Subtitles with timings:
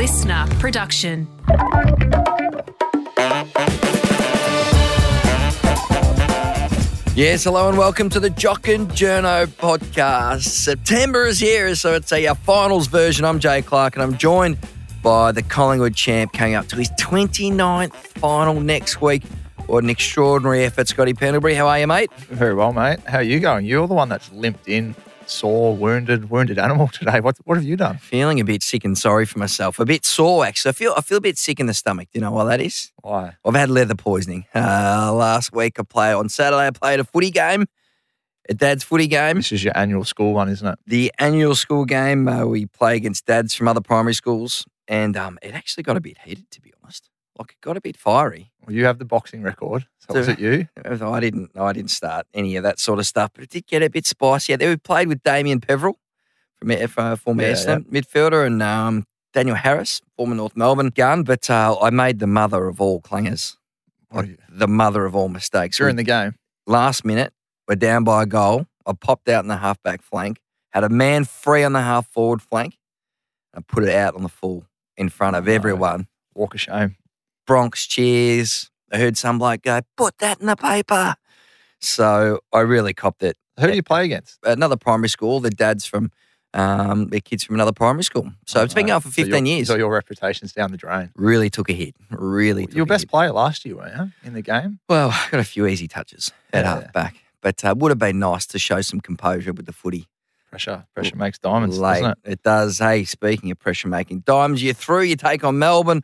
[0.00, 1.28] listener production.
[7.14, 10.44] Yes, hello and welcome to the Jock and Journo podcast.
[10.44, 13.26] September is here, so it's a, a finals version.
[13.26, 14.56] I'm Jay Clark and I'm joined
[15.02, 19.22] by the Collingwood champ coming up to his 29th final next week.
[19.66, 21.52] What an extraordinary effort, Scotty Pendlebury.
[21.52, 22.10] How are you, mate?
[22.14, 23.00] Very well, mate.
[23.00, 23.66] How are you going?
[23.66, 24.94] You're the one that's limped in,
[25.30, 27.20] sore, wounded, wounded animal today.
[27.20, 27.98] What what have you done?
[27.98, 29.78] Feeling a bit sick and sorry for myself.
[29.78, 30.70] A bit sore, actually.
[30.70, 32.08] I feel I feel a bit sick in the stomach.
[32.12, 32.92] Do you know why that is?
[33.02, 33.36] Why?
[33.44, 34.46] I've had leather poisoning.
[34.54, 36.66] Uh, last week, I played on Saturday.
[36.66, 37.66] I played a footy game,
[38.48, 39.36] a dad's footy game.
[39.36, 40.78] This is your annual school one, isn't it?
[40.86, 42.28] the annual school game.
[42.28, 46.00] Uh, we play against dads from other primary schools, and um, it actually got a
[46.00, 47.08] bit heated, to be honest.
[47.38, 48.50] Like it got a bit fiery.
[48.66, 49.86] Well, you have the boxing record.
[50.14, 50.68] Was it you?
[50.84, 53.82] I didn't, I didn't start any of that sort of stuff, but it did get
[53.82, 54.54] a bit spicy.
[54.56, 55.94] There, we played with Damien Peverill
[56.58, 61.22] from uh, former Yeah, Essendon midfielder, and um, Daniel Harris, former North Melbourne gun.
[61.22, 63.56] But uh, I made the mother of all clangers,
[64.10, 65.76] What are you- the mother of all mistakes.
[65.76, 66.34] During the game.
[66.66, 67.32] last minute,
[67.68, 68.66] we're down by a goal.
[68.86, 72.42] I popped out in the halfback flank, had a man free on the half forward
[72.42, 72.76] flank,
[73.54, 76.06] and put it out on the full in front of everyone.
[76.34, 76.96] Walk of shame.
[77.46, 78.69] Bronx cheers.
[78.92, 81.14] I heard some bloke go, put that in the paper.
[81.80, 83.36] So I really copped it.
[83.58, 84.38] Who do you play against?
[84.44, 86.10] Another primary school, the dads from,
[86.54, 88.30] um, their kids from another primary school.
[88.46, 89.68] So it's been going for So 15 your- years.
[89.68, 91.10] So your reputation's down the drain.
[91.14, 91.94] really took a hit.
[92.10, 93.10] Really took Your a best hit.
[93.10, 94.80] player last year, weren't you, in the game?
[94.88, 96.74] Well, got a few easy touches at Yeah.
[96.80, 100.06] halfback, but uh, would have been nice to show some composure with the footy.
[100.50, 100.84] Pressure.
[100.94, 102.00] Pressure makes diamonds, late.
[102.00, 102.32] doesn't it?
[102.32, 102.78] It does.
[102.78, 105.02] Hey, speaking of pressure making diamonds, you're through.
[105.02, 106.02] You take on Melbourne.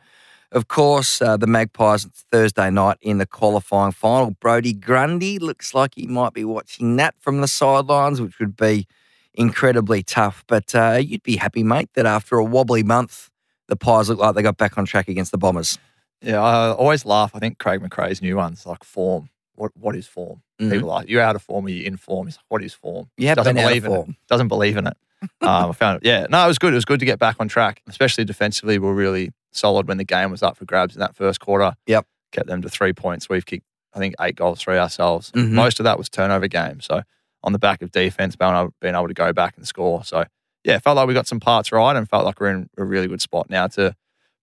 [0.51, 4.31] Of course, uh, the Magpies Thursday night in the qualifying final.
[4.31, 8.87] Brodie Grundy looks like he might be watching that from the sidelines, which would be
[9.33, 10.45] incredibly tough.
[10.47, 13.29] But uh, you'd be happy, mate, that after a wobbly month,
[13.67, 15.77] the Pies look like they got back on track against the Bombers.
[16.21, 17.31] Yeah, I always laugh.
[17.35, 19.29] I think Craig McRae's new one's like form.
[19.55, 20.41] What What is form?
[20.61, 20.71] Mhm.
[20.71, 22.25] People are like, you're out of form or you're in form.
[22.27, 23.09] He's like, what is form?
[23.17, 24.09] Yeah, doesn't been out of believe in form.
[24.11, 24.15] it.
[24.29, 24.97] Doesn't believe in it.
[25.21, 26.07] Um, I found it.
[26.07, 26.73] Yeah, no, it was good.
[26.73, 28.77] It was good to get back on track, especially defensively.
[28.79, 31.73] We are really solid when the game was up for grabs in that first quarter.
[31.87, 32.05] Yep.
[32.33, 33.29] kept them to three points.
[33.29, 35.31] We've kicked, I think, eight goals through ourselves.
[35.31, 35.51] Mhm.
[35.51, 36.81] Most of that was turnover game.
[36.81, 37.01] So
[37.41, 40.03] on the back of defense, being able, to go back and score.
[40.03, 40.25] So
[40.65, 43.07] yeah, felt like we got some parts right, and felt like we're in a really
[43.07, 43.95] good spot now to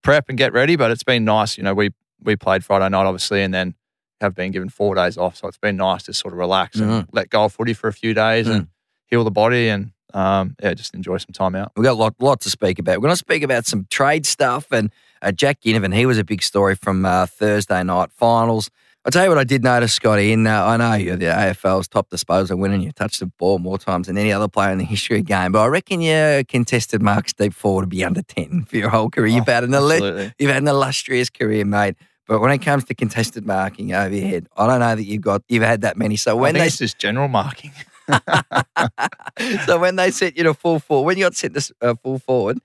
[0.03, 0.77] prep and get ready.
[0.77, 1.59] But it's been nice.
[1.59, 1.91] You know, we
[2.23, 3.75] we played Friday night obviously, and then
[4.23, 5.37] have been given four days off.
[5.37, 7.09] So it's been nice to sort of relax and Mhm.
[7.12, 8.69] let go of footy for a few days and
[9.06, 11.73] heal the body and um, yeah, just enjoy some time out.
[11.77, 12.99] We've got a lot, lot to speak about.
[12.99, 15.95] We're going to speak about some trade stuff and uh, Jack Ginnivan.
[15.95, 18.71] He was a big story from uh, Thursday night finals.
[19.07, 20.33] I'll tell you what I did notice, Scotty.
[20.33, 23.59] And uh, I know you're the AFL's top disposal winner and you touched the ball
[23.59, 25.53] more times than any other player in the history of the game.
[25.53, 29.11] But I reckon your contested marks deep forward to be under 10 for your whole
[29.11, 29.27] career.
[29.27, 30.33] You've, Oh, had an absolutely.
[30.39, 31.97] you've had an illustrious career, mate.
[32.27, 35.21] But when it comes to contested marking over your head, I don't know that you've
[35.21, 36.17] got you've had that many.
[36.17, 37.73] So I when think they it's just general marking.
[39.67, 42.19] so when they set you to full forward, when you got sent to uh, full
[42.19, 42.59] forward,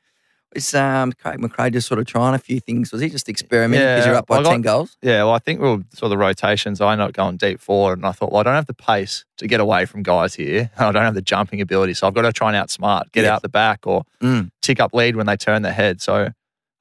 [0.53, 2.91] was um, Craig McRae just sort of trying a few things?
[2.91, 4.97] Was he just experimenting because Yeah, you're up by got- 10 goals?
[5.01, 6.81] Yeah, well, I think we were sort of the rotations.
[6.81, 9.25] I ended up going deep forward, and I thought, well, I don't have the pace
[9.37, 10.71] to get away from guys here.
[10.77, 13.31] I don't have the jumping ability, so I've got to try and outsmart, get Yes.
[13.31, 14.49] out the back, or Mm.
[14.61, 16.01] tick up lead when they turn their head.
[16.01, 16.31] So I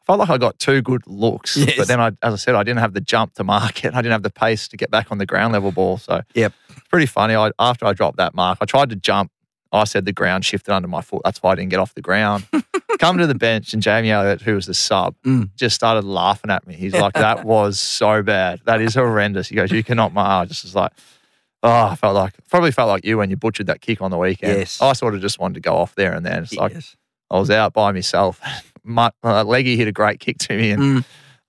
[0.06, 1.74] felt like I got two good looks, Yes.
[1.76, 3.92] but then, I, as I said, I didn't have the jump to mark it.
[3.94, 5.98] I didn't have the pace to get back on the ground level ball.
[5.98, 6.54] So Yep.
[6.88, 7.34] It's pretty funny.
[7.34, 9.30] I, after I dropped that mark, I tried to jump.
[9.70, 11.20] I said the ground shifted under my foot.
[11.24, 12.46] That's why I didn't get off the ground.
[12.98, 15.50] Come to the bench, and Jamie Elliott, who was the sub, Mm.
[15.56, 16.74] just started laughing at me.
[16.74, 18.60] He's like, "That was so bad.
[18.64, 20.92] That is horrendous." He goes, "You cannot mark." I just was like,
[21.62, 24.16] "Oh, I felt like probably felt like you when you butchered that kick on the
[24.18, 24.80] weekend." Yes.
[24.80, 26.42] I sort of just wanted to go off there and then.
[26.44, 26.74] It's like
[27.30, 28.40] I was out by myself.
[28.84, 31.04] My uh, leggy hit a great kick to me, and Mm.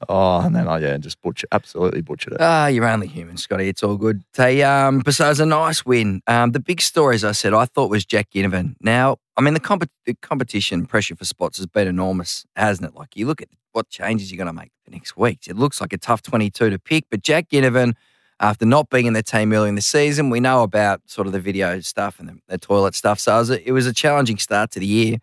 [0.07, 2.41] Oh, and then I yeah, just butcher, absolutely butchered it.
[2.41, 3.67] Ah, you're only human, Scotty.
[3.67, 4.23] It's all good.
[4.35, 6.21] Hey, um, but so a nice win.
[6.27, 8.75] Um, the big story, as I said, I thought was Jack Ginnivan.
[8.79, 12.96] Now, I mean, the, comp- the competition pressure for spots has been enormous, hasn't it?
[12.96, 15.47] Like, you look at what changes you're going to make for next week.
[15.47, 17.95] It looks like a tough 22 to pick, but Jack Ginnivan,
[18.40, 21.34] after not being in the team early in the season, we know about sort of
[21.34, 23.19] the video stuff and the, the toilet stuff.
[23.19, 25.17] So it was, a, it was a challenging start to the year.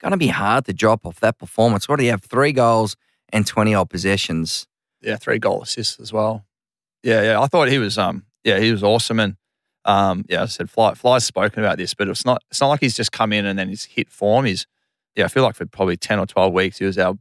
[0.00, 1.88] Going to be hard to drop off that performance.
[1.88, 2.24] What do you have?
[2.24, 2.96] Three goals
[3.32, 4.66] and 20 odd possessions.
[5.00, 6.44] Yeah, three goal assists as well.
[7.02, 7.40] Yeah, yeah.
[7.40, 9.36] I thought he was um yeah, he was awesome and
[9.84, 12.80] um yeah, I said Fly Fly's spoken about this, but it's not it's not like
[12.80, 14.44] he's just come in and then he's hit form.
[14.44, 14.66] He's
[15.16, 17.14] yeah, I feel like for probably ten or twelve weeks he was our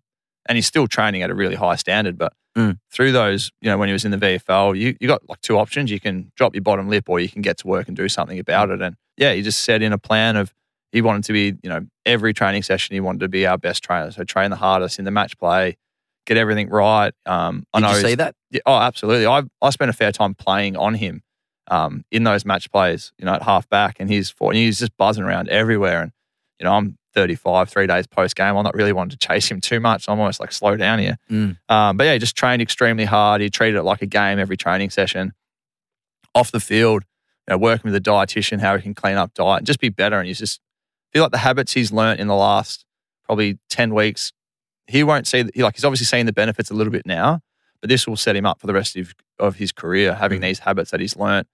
[0.48, 2.18] and he's still training at a really high standard.
[2.18, 2.80] But Mm.
[2.92, 5.58] through those, you know, when he was in the VFL, you you got like two
[5.58, 5.90] options.
[5.90, 8.38] You can drop your bottom lip or you can get to work and do something
[8.40, 8.82] about it.
[8.82, 10.54] And yeah, he just set in a plan of
[10.92, 13.84] he wanted to be, you know, every training session he wanted to be our best
[13.86, 14.12] trainer.
[14.12, 15.78] So train the hardest in the match play,
[16.26, 17.14] get everything right.
[17.26, 18.36] Um, I Did know you see that?
[18.50, 19.28] yeah, oh, absolutely.
[19.28, 21.24] I I spent a fair time playing on him
[21.68, 24.80] um, in those match plays, you know, at half back, and he's for, and he's
[24.80, 26.02] just buzzing around everywhere.
[26.02, 26.12] And
[26.60, 28.56] you know, I'm 35, three days post game.
[28.56, 30.08] I'm not really wanting to chase him too much.
[30.08, 31.18] I'm almost like slow down here.
[31.30, 31.58] Mm.
[31.70, 33.42] Um, but yeah, he just trained extremely hard.
[33.42, 35.34] He treated it like a game every training session.
[36.34, 37.04] Off the field,
[37.48, 39.90] you know, working with a dietitian, how he can clean up diet and just be
[39.90, 40.18] better.
[40.18, 40.62] And he's just
[41.12, 42.86] feel like the habits he's learnt in the last
[43.26, 44.32] probably 10 weeks,
[44.92, 47.42] he won't see, he, like he's obviously seeing the benefits a little bit now,
[47.82, 50.44] but this will set him up for the rest of, of his career, having Mm.
[50.44, 51.48] these habits that he's learnt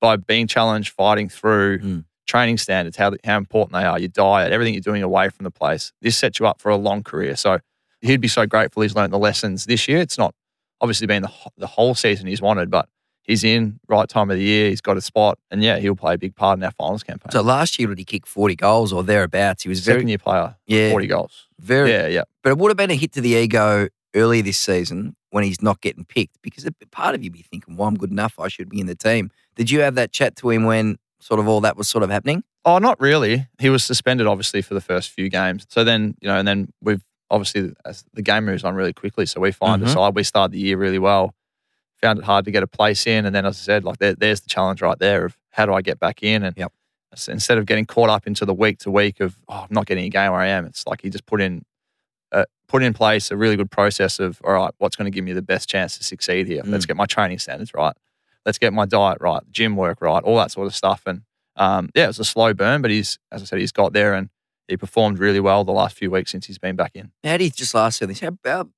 [0.00, 2.04] by being challenged, fighting through Mm.
[2.26, 5.50] training standards, how, how important they are, your diet, everything you're doing away from the
[5.50, 5.92] place.
[6.00, 7.36] This sets you up for a long career.
[7.36, 7.58] So
[8.00, 9.98] he'd be so grateful he's learnt the lessons this year.
[9.98, 10.34] It's not
[10.80, 12.88] obviously been the, the whole season he's wanted, but
[13.22, 14.68] he's in right time of the year.
[14.70, 17.30] He's got a spot, and yeah, he'll play a big part in our finals campaign.
[17.30, 19.62] So last year, did he kick 40 goals or thereabouts?
[19.62, 21.46] He was very, Second year player, yeah, 40 goals.
[21.62, 22.22] Very, Yeah, yeah.
[22.42, 25.62] But it would have been a hit to the ego earlier this season when he's
[25.62, 28.38] not getting picked because part of you be thinking, well, I'm good enough.
[28.38, 29.30] I should be in the team.
[29.56, 32.10] Did you have that chat to him when sort of all that was sort of
[32.10, 32.42] happening?
[32.64, 33.46] Oh, not really.
[33.58, 35.66] He was suspended, obviously, for the first few games.
[35.68, 39.24] So then, you know, and then we've obviously, as the game moves on really quickly,
[39.26, 39.86] so we find Mhm.
[39.86, 40.14] a side.
[40.14, 41.34] We start the year really well,
[42.00, 43.24] found it hard to get a place in.
[43.24, 45.72] And then, as I said, like there, there's the challenge right there of how do
[45.72, 46.42] I get back in?
[46.42, 46.72] And Yep.
[47.14, 49.86] So instead of getting caught up into the week to week of, oh, I'm not
[49.86, 51.64] getting a game where I am, it's like he just put in,
[52.32, 55.24] uh, put in place a really good process of, all right, what's going to give
[55.24, 56.62] me the best chance to succeed here?
[56.64, 56.88] Let's Mm.
[56.88, 57.94] get my training standards right.
[58.46, 61.02] Let's get my diet right, gym work right, all that sort of stuff.
[61.06, 61.22] And
[61.56, 64.14] um, yeah, it was a slow burn, but he's, as I said, he's got there
[64.14, 64.30] and
[64.68, 67.12] he performed really well the last few weeks since he's been back in.
[67.22, 68.20] How do you just last this?
[68.20, 68.68] How, how,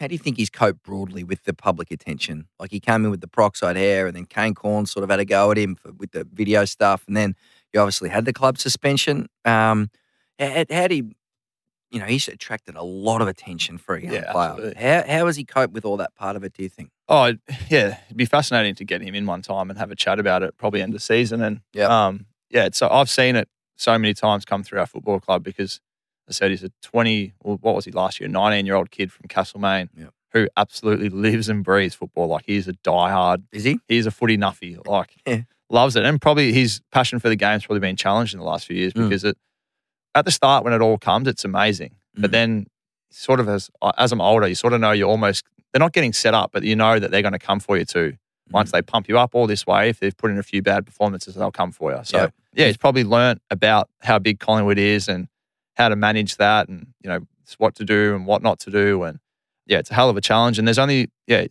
[0.00, 2.48] how do you think he's coped broadly with the public attention?
[2.58, 5.20] Like he came in with the peroxide hair, and then Kane Cornes sort of had
[5.20, 7.34] a go at him for, with the video stuff, and then
[7.72, 9.28] you obviously had the club suspension.
[9.44, 9.90] Um,
[10.38, 11.10] how, how do you,
[11.90, 14.50] you know, he's attracted a lot of attention for a young Yeah, player.
[14.50, 14.82] absolutely.
[14.82, 16.52] How how has he coped with all that part of it?
[16.54, 16.90] Do you think?
[17.08, 17.32] Oh,
[17.70, 20.42] yeah, it'd be fascinating to get him in one time and have a chat about
[20.42, 21.42] it, probably end of season.
[21.42, 21.90] And Yep.
[21.90, 25.80] um, yeah, so I've seen it so many times come through our football club because
[26.28, 29.10] I said he's a 20, well, what was he last year, 19 year old kid
[29.12, 30.10] from Castlemaine Yep.
[30.32, 32.26] who absolutely lives and breathes football.
[32.28, 33.78] Like he's a diehard Is he?
[33.88, 34.78] he's a footy nuffy.
[34.86, 35.42] Like Yeah.
[35.70, 38.66] Loves it, and probably his passion for the game's probably been challenged in the last
[38.66, 39.08] few years Mm.
[39.08, 39.36] because it
[40.14, 42.32] at the start when it all comes, it's amazing, but Mm.
[42.32, 42.66] then
[43.10, 46.12] sort of as as I'm older, you sort of know you're almost they're not getting
[46.14, 48.12] set up, but you know that they're going to come for you too.
[48.48, 48.52] Mm.
[48.52, 50.86] Once they pump you up all this way, if they've put in a few bad
[50.86, 52.00] performances, they'll come for you.
[52.04, 52.34] So Yep.
[52.54, 55.28] yeah, he's probably learnt about how big Collingwood is and
[55.76, 57.20] how to manage that, and you know
[57.58, 59.20] what to do and what not to do, and
[59.66, 60.58] yeah, it's a hell of a challenge.
[60.58, 61.46] And there's only yeah,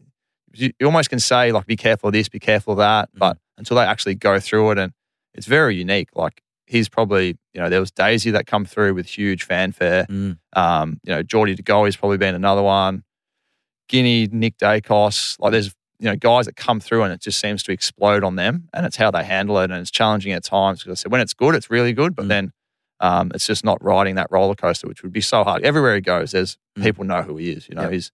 [0.53, 3.19] you, you almost can say like, be careful of this, be careful of that, Mm.
[3.19, 4.93] but until they actually go through it, and
[5.33, 6.09] it's very unique.
[6.15, 10.05] Like he's probably you know there was Daisy that come through with huge fanfare.
[10.09, 10.37] Mm.
[10.53, 13.03] Um, you know Geordie De Goey has probably been another one.
[13.89, 17.63] Ginni, Nick Daicos, like there's you know guys that come through and it just seems
[17.63, 20.83] to explode on them, and it's how they handle it, and it's challenging at times.
[20.83, 22.29] Because I said when it's good, it's really good, but Mm.
[22.29, 22.51] then
[22.99, 25.61] um, it's just not riding that roller coaster, which would be so hard.
[25.63, 26.83] Everywhere he goes, there's Mm.
[26.83, 27.69] people know who he is.
[27.69, 27.91] You know, Yep.
[27.91, 28.11] he's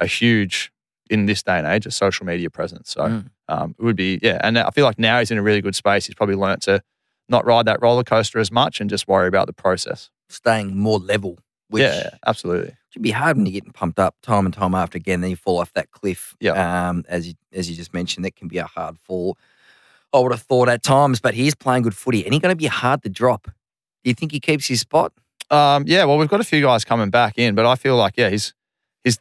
[0.00, 0.72] a huge
[1.08, 2.90] in this day and age a social media presence.
[2.90, 3.30] So Mm.
[3.48, 5.74] Um, it would be yeah, and I feel like now he's in a really good
[5.74, 6.06] space.
[6.06, 6.82] He's probably learnt to
[7.28, 10.10] not ride that roller coaster as much and just worry about the process.
[10.28, 11.38] Staying more level.
[11.68, 12.76] Which yeah, absolutely.
[12.90, 15.20] should be hard when you're getting pumped up time and time after again.
[15.20, 16.36] Then you fall off that cliff.
[16.38, 16.88] Yeah.
[16.88, 19.36] Um, as you as you just mentioned, that can be a hard fall.
[20.12, 22.56] I would have thought at times, but he's playing good footy, and he's going to
[22.56, 23.44] be hard to drop.
[23.44, 25.12] Do you think he keeps his spot?
[25.50, 28.14] Um, yeah, well, we've got a few guys coming back in, but I feel like
[28.16, 28.54] yeah, he's
[29.02, 29.18] he's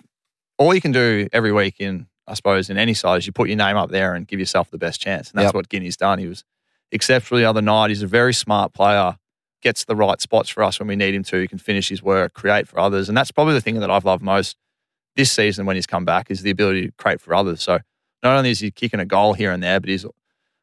[0.58, 3.58] all you can do every week in I suppose in any size, you put your
[3.58, 5.54] name up there and give yourself the best chance, and that's Yep.
[5.56, 6.20] what Ginni's done.
[6.20, 6.44] He was
[6.92, 7.90] exceptional the other night.
[7.90, 9.18] He's a very smart player,
[9.62, 11.40] gets the right spots for us when we need him to.
[11.40, 14.06] He can finish his work, create for others, and that's probably the thing that I've
[14.06, 14.56] loved most
[15.16, 17.62] this season when he's come back is the ability to create for others.
[17.62, 17.80] So
[18.24, 20.06] not only is he kicking a goal here and there, but he's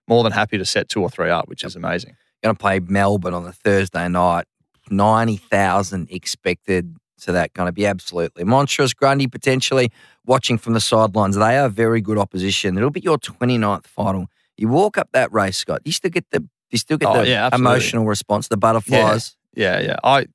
[0.09, 2.17] more than happy to set two or three up, which is amazing.
[2.43, 4.47] Going to play Melbourne on the Thursday night.
[4.91, 6.97] Ninety thousand expected.
[7.23, 8.93] So that going to be absolutely monstrous.
[8.95, 9.91] Grundy potentially
[10.27, 11.37] watching from the sidelines.
[11.37, 12.77] They are very good opposition.
[12.77, 14.27] It'll be your 29th final.
[14.57, 15.83] You walk up that race, Scott.
[15.85, 19.37] You still get the you still get Oh, the yeah, emotional response, the butterflies.
[19.55, 19.97] Yeah, yeah.
[20.03, 20.27] I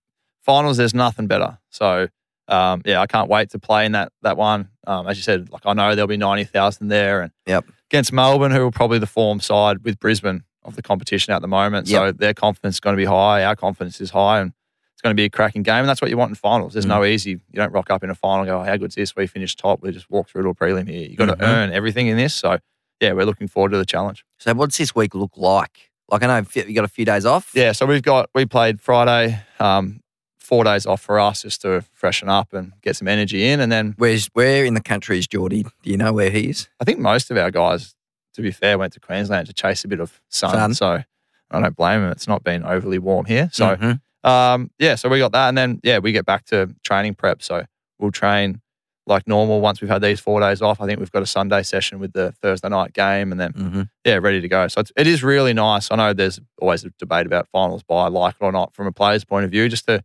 [0.43, 0.77] finals.
[0.77, 1.57] There's nothing better.
[1.69, 2.07] So
[2.47, 4.69] um, yeah, I can't wait to play in that that one.
[4.85, 7.65] Um, as you said, like I know there'll be ninety thousand there, and Yep.
[7.91, 11.47] against Melbourne, who are probably the form side with Brisbane of the competition at the
[11.47, 11.87] moment.
[11.87, 13.43] So their confidence is going to be high.
[13.43, 14.53] Our confidence is high, and
[14.97, 15.75] it's going to be a cracking game.
[15.81, 16.73] And that's what you want in finals.
[16.73, 16.89] There's Mm.
[16.89, 17.29] no easy.
[17.31, 19.15] You don't rock up in a final and go, oh, "How good's this?
[19.15, 19.79] We finished top.
[19.83, 21.37] We just walk through to a prelim here." You got Mhm.
[21.37, 22.33] to earn everything in this.
[22.33, 22.57] So
[22.99, 24.25] yeah, we're looking forward to the challenge.
[24.39, 27.51] So what's this week look like Like I know you got a few days off.
[27.53, 29.99] Yeah, so we've got we played Friday, um,
[30.39, 33.69] four days off for us just to freshen up and get some energy in, and
[33.71, 35.63] then Where's where in the country is Geordie?
[35.83, 36.69] Do you know where he is?
[36.79, 37.93] I think most of our guys,
[38.35, 40.51] to be fair, went to Queensland to chase a bit of sun.
[40.53, 40.73] Sun.
[40.75, 41.03] So
[41.51, 42.11] I don't blame them.
[42.13, 43.49] It's not been overly warm here.
[43.51, 43.99] So Mhm.
[44.23, 47.41] Um, yeah, so we got that, and then yeah, we get back to training prep.
[47.41, 47.65] So
[47.99, 48.61] we'll train
[49.05, 50.81] like normal once we've had these four days off.
[50.81, 53.89] I think we've got a Sunday session with the Thursday night game, and then Mhm.
[54.03, 54.67] yeah, ready to go.
[54.67, 55.89] So it's, it is really nice.
[55.91, 58.91] I know there's always a debate about finals by like it or not from a
[58.91, 60.03] player's point of view, just to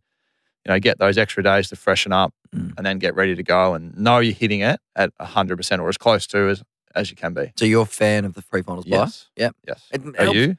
[0.65, 2.71] you know get those extra days to freshen up Mm.
[2.77, 5.89] and then get ready to go and know you're hitting it at hundred percent or
[5.89, 6.63] as close to as
[6.95, 7.51] as you can be.
[7.57, 8.85] So you're a fan of the free finals?
[8.87, 9.27] Yes.
[9.35, 9.55] Yep.
[9.67, 9.83] Yes.
[9.91, 10.35] It Are helps.
[10.37, 10.55] you?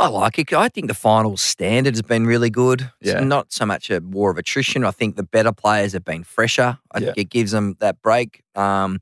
[0.00, 0.52] I like it.
[0.52, 2.90] I think the finals standard has been really good.
[3.00, 3.20] It's Yeah.
[3.24, 4.84] not so much a war of attrition.
[4.84, 6.78] I think the better players have been fresher.
[6.92, 8.42] I think it gives them that break.
[8.54, 9.00] Um,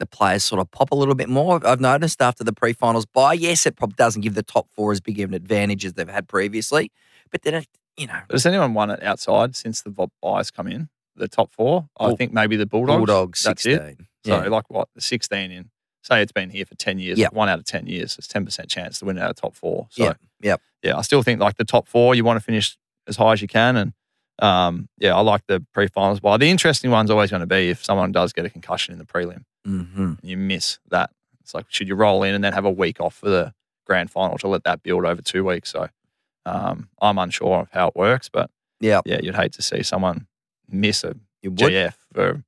[0.00, 1.64] the players sort of pop a little bit more.
[1.64, 3.34] I've noticed after the pre-finals bye.
[3.34, 6.08] Yes, it probably doesn't give the top four as big of an advantage as they've
[6.08, 6.90] had previously,
[7.30, 10.88] but then it, you know, Has anyone won it outside since the byes come in?
[11.14, 11.88] The top four?
[12.00, 12.96] I think maybe the Bulldogs.
[12.98, 13.96] Bulldogs That's sixteen.
[14.00, 14.06] it.
[14.26, 14.48] So Yeah.
[14.48, 15.70] like what the sixteen in.
[16.02, 17.18] Say it's been here for ten years.
[17.18, 17.30] Yep.
[17.32, 18.16] like one out of ten years.
[18.18, 19.86] It's ten percent chance to win out of top four.
[19.90, 20.60] So yeah, yep.
[20.82, 23.42] yeah, I still think like the top four, you want to finish as high as
[23.42, 23.76] you can.
[23.76, 23.92] And
[24.40, 26.20] um, yeah, I like the pre-finals.
[26.20, 28.98] But the interesting one's always going to be if someone does get a concussion in
[28.98, 31.10] the prelim hmm you miss that.
[31.40, 33.54] It's like should you roll in and then have a week off for the
[33.86, 35.70] grand final to let that build over two weeks?
[35.70, 35.88] So
[36.46, 40.26] um, I'm unsure of how it works, but Yeah, yeah, you'd hate to see someone
[40.68, 41.58] miss a you would.
[41.58, 42.42] GF for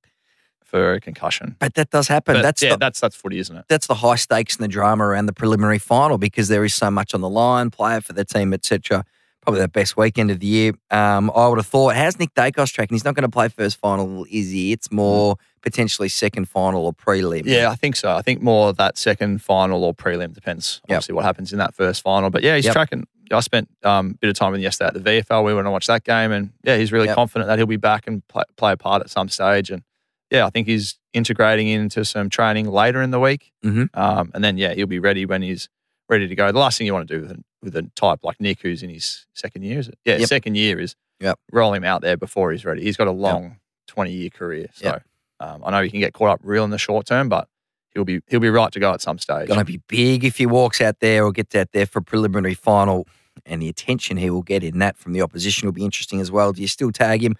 [0.74, 1.54] for a concussion.
[1.60, 2.34] But that does happen.
[2.34, 3.64] But that's yeah, the, that's that's footy, isn't it?
[3.68, 6.90] that's the high stakes and the drama around the preliminary final because there is so
[6.90, 9.04] much on the line, player for the team, etc.
[9.42, 10.72] Probably the best weekend of the year.
[10.90, 11.94] Um, I would have thought.
[11.94, 12.94] How's Nick Daicos tracking?
[12.96, 14.72] He's not going to play first final, is he?
[14.72, 17.42] It's more potentially second final or prelim.
[17.44, 18.12] Yeah, I think so.
[18.16, 20.80] I think more that second final or prelim depends.
[20.88, 20.96] Yep.
[20.96, 22.30] Obviously, what happens in that first final.
[22.30, 22.72] But yeah, he's Yep.
[22.74, 23.06] tracking.
[23.30, 25.44] I spent um, a bit of time with him yesterday at the VFL.
[25.44, 27.14] We went and watched that game, and yeah, he's really Yep.
[27.14, 29.70] confident that he'll be back and play, play a part at some stage.
[29.70, 29.82] And
[30.34, 33.52] yeah, I think he's integrating into some training later in the week.
[33.64, 33.88] Mhm.
[33.94, 35.68] Um, and then yeah, he'll be ready when he's
[36.08, 36.50] ready to go.
[36.52, 38.82] The last thing you want to do with a, with a type like Nick, who's
[38.82, 39.98] in his second year, is it?
[40.04, 40.28] Yeah, Yep.
[40.28, 41.38] second year is Yep.
[41.52, 42.82] roll him out there before he's ready.
[42.82, 45.02] He's got a long twenty year career, so Yep.
[45.40, 47.48] um, I know he can get caught up real in the short term, but
[47.94, 49.46] he'll be he'll be right to go at some stage.
[49.48, 52.02] Going to be big if he walks out there or gets out there for a
[52.02, 53.06] preliminary final,
[53.46, 56.30] and the attention he will get in that from the opposition will be interesting as
[56.30, 56.52] well.
[56.52, 57.36] Do you still tag him?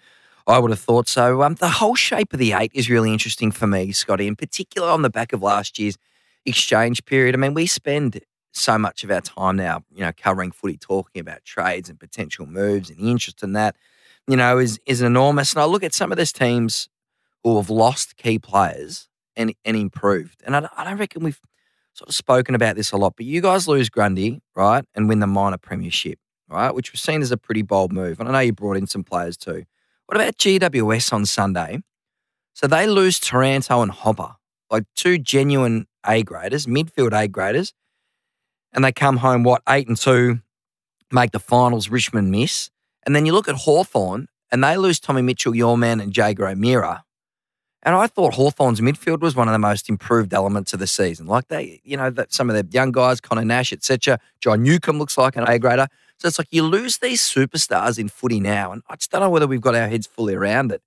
[0.47, 1.41] I would have thought so.
[1.41, 4.89] Um, the whole shape of the eight is really interesting for me, Scotty, in particular
[4.89, 5.97] on the back of last year's
[6.45, 7.33] exchange period.
[7.33, 8.21] I mean, we spend
[8.51, 12.45] so much of our time now, you know, covering footy, talking about trades and potential
[12.45, 13.75] moves, and the interest in that,
[14.27, 15.53] you know, is is enormous.
[15.53, 16.89] And I look at some of these teams
[17.43, 21.41] who have lost key players and and improved, and I, I don't reckon we've
[21.93, 25.19] sort of spoken about this a lot, but you guys lose Grundy, right, and win
[25.19, 28.19] the minor premiership, right, which was seen as a pretty bold move.
[28.19, 29.65] And I know you brought in some players too.
[30.07, 31.81] What about GWS on Sunday?
[32.53, 34.35] So they lose Taranto and Hopper,
[34.69, 37.73] like two genuine A graders, midfield A graders,
[38.71, 40.41] and they come home what eight and two,
[41.11, 41.89] make the finals.
[41.89, 42.69] Richmond miss,
[43.05, 46.47] and then you look at Hawthorn and they lose Tommy Mitchell, your man, and Jaeger
[46.47, 47.03] O'Meara.
[47.81, 51.27] And I thought Hawthorn's midfield was one of the most improved elements of the season.
[51.27, 54.19] Like they, you know, that some of the young guys, Connor Nash, etc.
[54.39, 55.87] John Newcombe looks like an A grader.
[56.25, 59.29] So it's like you lose these superstars in footy now, and I just don't know
[59.29, 60.81] whether we've got our heads fully around it.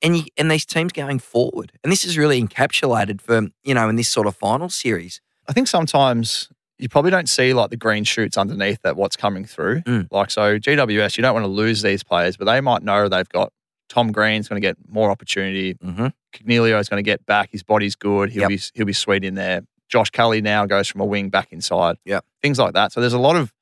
[0.00, 3.90] And you, and these teams going forward, and this is really encapsulated for you know
[3.90, 5.20] in this sort of final series.
[5.46, 6.48] I think sometimes
[6.78, 9.82] you probably don't see like the green shoots underneath that what's coming through.
[9.82, 10.08] Mm.
[10.10, 13.28] Like so, GWS, you don't want to lose these players, but they might know they've
[13.28, 13.52] got
[13.90, 15.74] Tom Green's going to get more opportunity.
[15.74, 16.06] Mm-hmm.
[16.34, 17.50] Coniglio is going to get back.
[17.52, 18.30] His body's good.
[18.30, 18.48] He'll Yep.
[18.48, 19.62] be he'll be sweet in there.
[19.90, 21.96] Josh Kelly now goes from a wing back inside.
[22.06, 22.92] Yeah, things like that.
[22.92, 23.52] So there's a lot of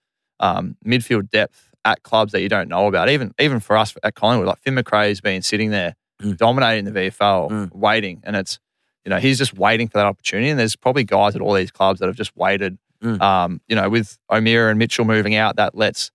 [0.40, 3.08] um, midfield depth at clubs that you don't know about.
[3.10, 6.36] Even even for us at Collingwood, like Finn Macrae's been sitting there Mm.
[6.36, 7.72] dominating the VFL, Mm.
[7.74, 8.58] waiting, and it's
[9.04, 10.48] you know he's just waiting for that opportunity.
[10.48, 12.78] And there's probably guys at all these clubs that have just waited.
[13.02, 13.20] Mm.
[13.20, 16.10] Um, you know, with O'Meara and Mitchell moving out, that lets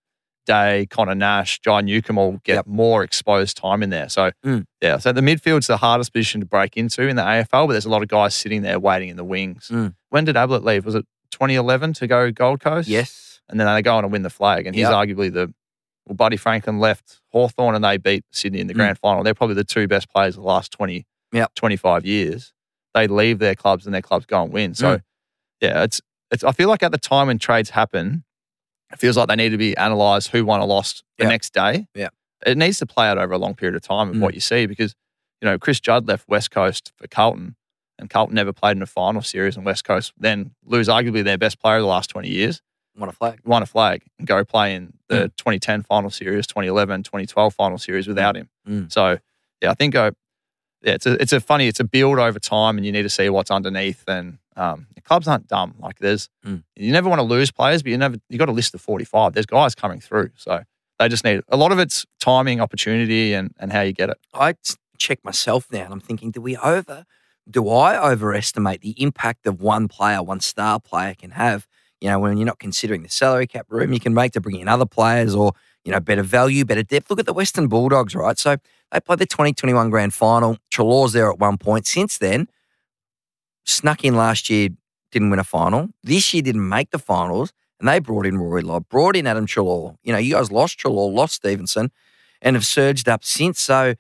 [0.46, 2.68] Day, Connor Nash, John Newcombe all get Yep.
[2.68, 4.10] more exposed time in there.
[4.10, 4.66] So Mm.
[4.82, 7.86] yeah, so the midfield's the hardest position to break into in the AFL, but there's
[7.86, 9.68] a lot of guys sitting there waiting in the wings.
[9.72, 9.94] Mm.
[10.10, 10.86] When did Ablett leave?
[10.86, 12.88] Was it 2011 to go Gold Coast?
[12.90, 13.29] Yes.
[13.50, 14.66] And then they go on and win the flag.
[14.68, 14.92] And he's Yep.
[14.94, 15.54] arguably the
[16.06, 18.78] well, Buddy Franklin left Hawthorn and they beat Sydney in the Mm.
[18.78, 19.24] grand final.
[19.24, 21.54] They're probably the two best players of the last 20, Yep.
[21.56, 22.52] 25 years.
[22.96, 24.74] They leave their clubs and their clubs go and win.
[24.74, 25.02] So Mm.
[25.62, 26.02] yeah, it's
[26.32, 28.24] it's I feel like at the time when trades happen,
[28.92, 31.30] it feels like they need to be analysed who won or lost the Yep.
[31.32, 31.88] next day.
[31.96, 32.14] Yep.
[32.46, 34.20] It needs to play out over a long period of time of Mm.
[34.22, 34.96] what you see because,
[35.42, 37.56] you know, Chris Judd left West Coast for Carlton
[37.98, 41.38] and Carlton never played in a final series and West Coast then lose arguably their
[41.38, 42.62] best player of the last 20 years.
[42.98, 43.40] Want a flag?
[43.46, 45.36] won a flag and go play in the Mm.
[45.38, 48.50] 2010 final series, 2011, 2012 final series without him.
[48.68, 48.92] Mm.
[48.92, 49.20] So
[49.62, 50.12] yeah, I think go.
[50.82, 53.10] Yeah, it's a it's a funny it's a build over time, and you need to
[53.10, 54.04] see what's underneath.
[54.08, 55.76] And um, clubs aren't dumb.
[55.80, 56.64] Like there's Mm.
[56.76, 59.34] you never want to lose players, but you never you got a list of 45.
[59.34, 60.64] There's guys coming through, so
[60.98, 64.18] they just need a lot of it's timing, opportunity, and and how you get it.
[64.34, 64.56] I
[64.98, 67.06] check myself now and I'm thinking, do we over,
[67.50, 71.68] do I overestimate the impact of one player, one star player can have?
[72.02, 74.60] You know, when you're not considering the salary cap room you can make to bring
[74.60, 75.54] in other players or,
[75.84, 77.10] you know, better value, better depth.
[77.10, 78.38] Look at the Western Bulldogs, right?
[78.38, 78.58] So
[78.92, 80.58] they played the 2021 grand final.
[80.72, 81.86] Treloar's there at one point.
[81.86, 82.48] Since then,
[83.66, 84.70] snuck in last year,
[85.12, 85.90] didn't win a final.
[86.04, 87.52] This year didn't make the finals.
[87.80, 89.96] And they brought in Rory Lobb, brought in Adam Treloar.
[90.04, 91.92] You know, you guys lost Treloar, lost Stephenson,
[92.42, 93.62] and have surged up since.
[93.62, 93.96] So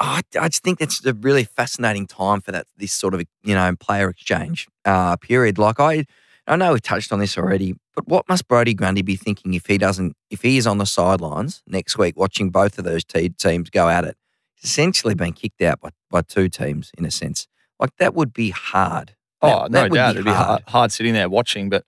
[0.00, 3.54] I, I just think that's a really fascinating time for that this sort of you
[3.54, 5.58] know player exchange uh, period.
[5.58, 6.06] Like I,
[6.46, 9.66] I know we touched on this already, but what must Brodie Grundy be thinking if
[9.66, 13.28] he doesn't, if he is on the sidelines next week watching both of those te-
[13.30, 14.16] teams go at it?
[14.56, 17.46] He's essentially been kicked out by, by two teams in a sense.
[17.78, 19.14] Like that would be hard.
[19.40, 20.12] Oh, That- no that doubt.
[20.14, 21.84] be It'd be hard, hard sitting there watching, but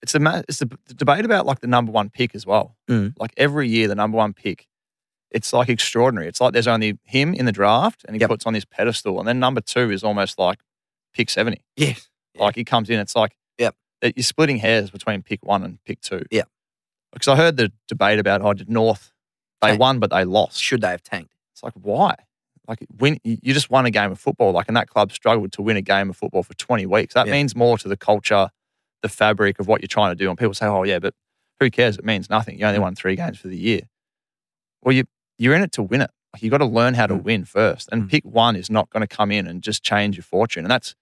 [0.00, 2.76] it's the ma- it's the, the debate about like the number one pick as well.
[2.88, 3.14] Mm.
[3.18, 4.66] Like every year, the number one pick,
[5.30, 6.28] it's like extraordinary.
[6.28, 8.30] It's like there's only him in the draft, and he Yep.
[8.30, 10.60] puts on this pedestal, and then number two is almost like
[11.12, 11.62] pick seventy.
[11.76, 12.08] Yes.
[12.34, 12.44] Yeah.
[12.44, 13.34] Like he comes in, it's like.
[14.00, 16.24] That you're splitting hairs between pick one and pick two.
[16.30, 16.42] Yeah.
[17.12, 19.12] Because I heard the debate about oh, did North
[19.62, 19.80] they Tank.
[19.80, 20.60] won but they lost.
[20.62, 21.34] Should they have tanked?
[21.52, 22.14] It's like why?
[22.68, 24.52] Like win, you just won a game of football.
[24.52, 27.14] Like, and that club struggled to win a game of football for 20 weeks.
[27.14, 27.32] That Yeah.
[27.32, 28.50] means more to the culture,
[29.02, 30.28] the fabric of what you're trying to do.
[30.28, 31.14] And people say, "Oh, yeah, but
[31.60, 31.96] who cares?
[31.96, 32.58] It means nothing.
[32.58, 33.82] You only won three games for the year."
[34.82, 35.04] Well, you
[35.38, 36.10] you're in it to win it.
[36.34, 37.22] Like, you got to learn how to Mm.
[37.22, 37.88] win first.
[37.90, 38.10] And Mm.
[38.10, 40.64] pick one is not going to come in and just change your fortune.
[40.64, 40.94] And that's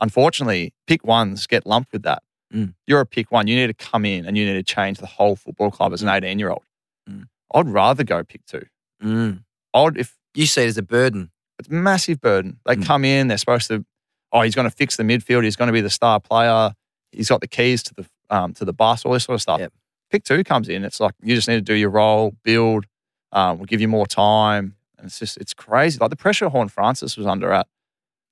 [0.00, 2.22] unfortunately, pick ones get lumped with that.
[2.54, 2.74] Mm.
[2.86, 3.46] You're a pick one.
[3.48, 6.02] You need to come in and you need to change the whole football club as
[6.02, 6.62] an 18 year old.
[7.10, 7.24] Mm.
[7.54, 8.66] I'd rather go pick two.
[9.02, 9.42] Mm.
[9.74, 11.30] I'd if You see it as a burden.
[11.58, 12.58] it's a massive burden.
[12.66, 12.84] They Mm.
[12.86, 13.84] come in, they're supposed to,
[14.32, 15.44] oh, he's going to fix the midfield.
[15.44, 16.72] He's going to be the star player.
[17.12, 19.60] He's got the keys to the um, to the bus, all this sort of stuff.
[19.60, 19.72] Yep.
[20.10, 20.84] Pick two comes in.
[20.84, 22.84] It's like you just need to do your role, build.
[23.32, 25.98] Um, we'll give you more time, and it's just it's crazy.
[26.00, 27.66] Like the pressure Horne-Francis was under at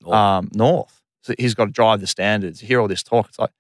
[0.03, 0.15] North.
[0.15, 1.01] um, North.
[1.23, 2.61] So he's got to drive the standards.
[2.61, 3.29] You hear all this talk.
[3.29, 3.51] It's like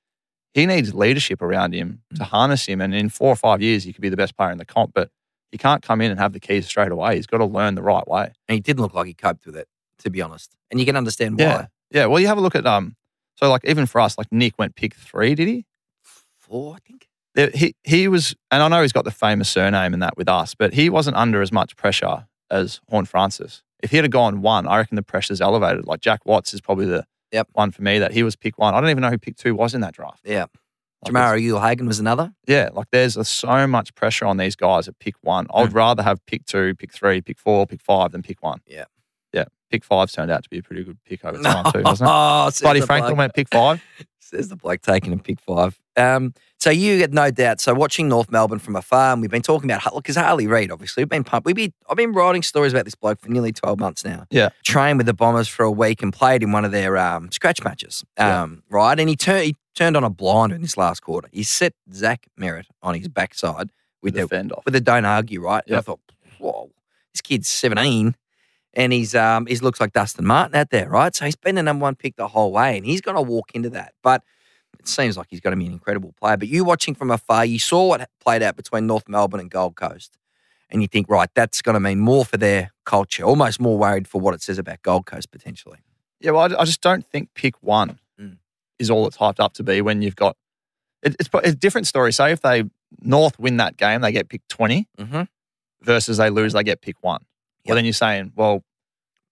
[0.55, 3.93] he needs leadership around him to harness him, and in four or five years, he
[3.93, 4.93] could be the best player in the comp.
[4.95, 5.11] But
[5.53, 7.17] he can't come in and have the keys straight away.
[7.17, 8.33] He's got to learn the right way.
[8.49, 10.51] and he didn't look like he coped with it, to be honest.
[10.71, 11.45] And you can understand why.
[11.45, 11.67] Yeah.
[11.91, 12.07] Yeah.
[12.07, 12.97] Well, you have a look at um.
[13.37, 15.67] So like even for us, like Nick went pick three, did he?
[16.39, 17.09] Four, I think.
[17.35, 20.29] There- He he was, and I know he's got the famous surname and that with
[20.29, 23.63] us, but he wasn't under as much pressure as Horne-Francis.
[23.83, 25.87] If he had gone one, I reckon the pressure's elevated.
[25.87, 27.49] Like Jack Watts is probably the Yep.
[27.53, 28.75] one for me that he was pick one.
[28.75, 30.21] I don't even know who pick two was in that draft.
[30.25, 30.47] Yeah.
[31.05, 32.33] Like, Jamarra Ugle-Hagan was another.
[32.47, 35.47] Yeah, like there's a, so much pressure on these guys at pick one.
[35.53, 35.77] I would hmm.
[35.77, 38.61] rather have pick two, pick three, pick four, pick five than pick one.
[38.67, 38.85] Yeah.
[39.33, 39.47] Yeah.
[39.71, 42.13] Pick five's turned out to be a pretty good pick over time too, hasn't it?
[42.13, 43.83] Oh, Buddy Franklin bloke- went pick five.
[44.21, 45.79] Says the bloke taking a pick five.
[45.97, 47.61] Um, so you get no doubt.
[47.61, 51.03] So watching North Melbourne from afar, and we've been talking about because Harley Reid, obviously,
[51.03, 51.45] we've been pumped.
[51.47, 54.27] We've been I've been writing stories about this bloke for nearly twelve months now.
[54.31, 54.49] Yeah.
[54.65, 57.63] trained with the Bombers for a week and played in one of their um, scratch
[57.63, 58.05] matches.
[58.19, 58.43] Yeah.
[58.43, 61.29] Um, right, and he turned he turned on a blind in this last quarter.
[61.33, 63.71] He set Zach Merrett on his backside
[64.03, 64.65] with With the off.
[64.65, 65.63] with the don't argue, right?
[65.67, 66.01] And I thought,
[66.39, 66.71] whoa,
[67.13, 68.15] this kid's 17
[68.73, 71.15] and he's um he looks like Dustin Martin out there, right?
[71.15, 73.71] So he's been the number one pick the whole way and he's gonna walk into
[73.71, 73.93] that.
[74.03, 74.23] But
[74.85, 76.37] it seems like he's gonna be an incredible player.
[76.37, 79.75] But you watching from afar, you saw what played out between North Melbourne and Gold
[79.77, 80.17] Coast.
[80.71, 84.21] And you think, right, that's gonna mean more for their culture, almost more worried for
[84.21, 85.79] what it says about Gold Coast potentially.
[86.21, 88.39] Yeah, well, I, I just don't think pick one Mm.
[88.79, 90.37] is all it's hyped up to be when you've got.
[91.03, 92.13] It, it's, it's a different story.
[92.13, 92.65] Say if they
[93.01, 95.23] North win that game, they get pick 20 Mm-hmm.
[95.83, 97.21] versus they lose, they get pick one.
[97.65, 97.69] Yep.
[97.71, 98.63] Well, then you're saying, well,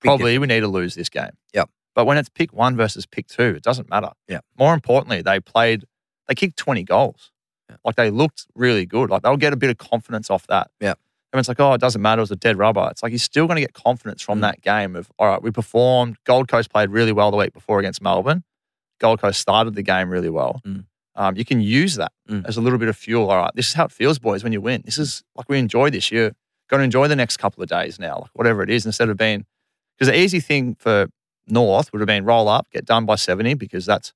[0.00, 1.30] probably we need to lose this game.
[1.54, 1.70] Yep.
[1.94, 4.10] But when it's pick one versus pick two, it doesn't matter.
[4.28, 4.40] Yeah.
[4.58, 5.84] More importantly, they played,
[6.28, 7.30] they kicked 20 goals.
[7.70, 7.80] Yep.
[7.84, 9.10] Like they looked really good.
[9.10, 10.70] Like they'll get a bit of confidence off that.
[10.80, 10.94] Yeah.
[11.32, 12.20] And it's like, oh, it doesn't matter.
[12.20, 12.88] It was a dead rubber.
[12.90, 14.42] It's like you're still going to get confidence from Mm.
[14.42, 16.16] that game of, all right, we performed.
[16.24, 18.44] Gold Coast played really well the week before against Melbourne.
[19.00, 20.60] Gold Coast started the game really well.
[20.66, 20.84] Mm.
[21.14, 22.46] Um, you can use that Mm.
[22.46, 23.30] as a little bit of fuel.
[23.30, 24.82] All right, this is how it feels, boys, when you win.
[24.84, 26.10] This is like we enjoy this.
[26.10, 26.32] You're
[26.68, 29.16] going to enjoy the next couple of days now, like whatever it is, instead of
[29.18, 29.44] being,
[29.98, 31.08] because the easy thing for
[31.52, 34.12] North would have been roll up, get done by 70, because that's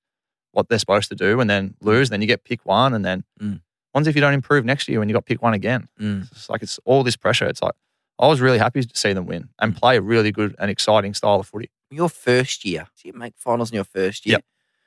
[0.52, 2.08] what they're supposed to do, and then lose.
[2.10, 3.60] Then you get pick one, and then Mm.
[3.94, 5.88] one's if you don't improve next year when you got pick one again.
[6.00, 6.30] Mm.
[6.32, 7.46] It's like it's all this pressure.
[7.46, 7.74] It's like,
[8.18, 11.12] I was really happy to see them win and play a really good and exciting
[11.14, 11.70] style of footy.
[11.90, 14.38] Your first year, so you make finals in your first year.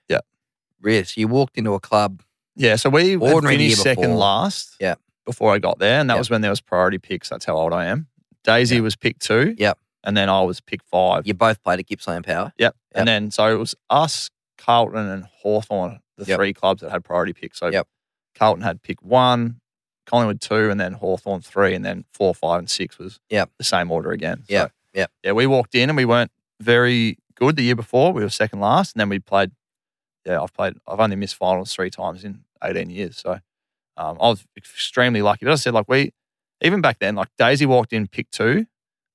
[0.09, 0.19] Yeah, yeah.
[0.81, 1.03] Really?
[1.03, 2.23] So you walked into a club
[2.55, 4.75] Yeah, so we finished second last.
[4.81, 4.95] Yeah.
[5.25, 6.19] Before I got there, and that Yep.
[6.19, 7.29] was when there was priority picks.
[7.29, 8.07] That's how old I am.
[8.43, 8.83] Daisy Yep.
[8.83, 9.53] was pick two.
[9.59, 9.77] Yep.
[10.03, 11.27] And then I was pick five.
[11.27, 12.53] You both played at Gippsland Power.
[12.57, 12.73] Yep.
[12.73, 12.75] Yep.
[12.95, 16.38] And then so it was us, Carlton, and Hawthorn, the Yep.
[16.38, 17.59] three clubs that had priority picks.
[17.59, 17.88] So Yep.
[18.35, 19.59] Carlton had pick one,
[20.05, 23.51] Collingwood two, and then Hawthorn three, and then four, five, and six was Yep.
[23.57, 24.43] the same order again.
[24.47, 24.71] So, Yep.
[24.93, 25.12] Yep.
[25.23, 26.31] Yeah, we walked in and we weren't
[26.62, 28.12] very good the year before.
[28.13, 29.51] We were second last, and then we played.
[30.25, 30.75] Yeah, I've played.
[30.88, 33.17] I've only missed finals three times in eighteen years.
[33.17, 33.33] So
[33.97, 35.45] um, I was extremely lucky.
[35.45, 36.12] But I said, like we,
[36.62, 38.65] even back then, like Daisy walked in pick two,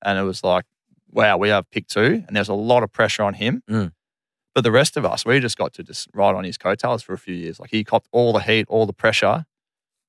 [0.05, 0.65] and it was like,
[1.15, 3.63] wow, we have pick two, and there's a lot of pressure on him.
[3.71, 3.93] Mm.
[4.55, 7.13] But the rest of us, we just got to just ride on his coattails for
[7.13, 7.59] a few years.
[7.59, 9.27] Like he copped all the heat, all the pressure,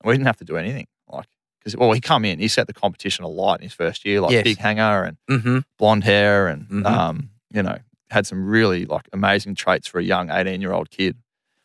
[0.00, 0.86] and we didn't have to do anything.
[1.08, 1.26] Like
[1.60, 4.32] because well, he come in, he set the competition alight in his first year, like
[4.32, 4.44] Yes.
[4.44, 5.58] big hanger and Mm-hmm.
[5.78, 6.86] blonde hair, and Mhm.
[6.86, 7.78] um, you know,
[8.10, 11.16] had some really like amazing traits for a young eighteen year old kid.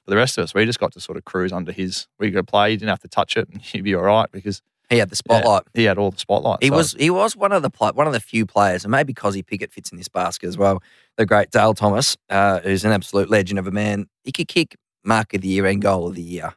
[0.06, 2.08] But the rest of us, we just got to sort of cruise under his.
[2.18, 4.64] We could play, you didn't have to touch it, and you'd be all right because
[4.92, 5.64] He had the spotlight.
[5.74, 6.60] he had all the spotlight.
[6.62, 9.14] He So, was he was one of the one of the few players, and maybe
[9.14, 10.84] Kozzie Pickett fits in this basket as well.
[11.18, 14.08] The great Dale Thomas, uh, who's an absolute legend of a man.
[14.24, 16.54] He could kick mark of the year and goal of the year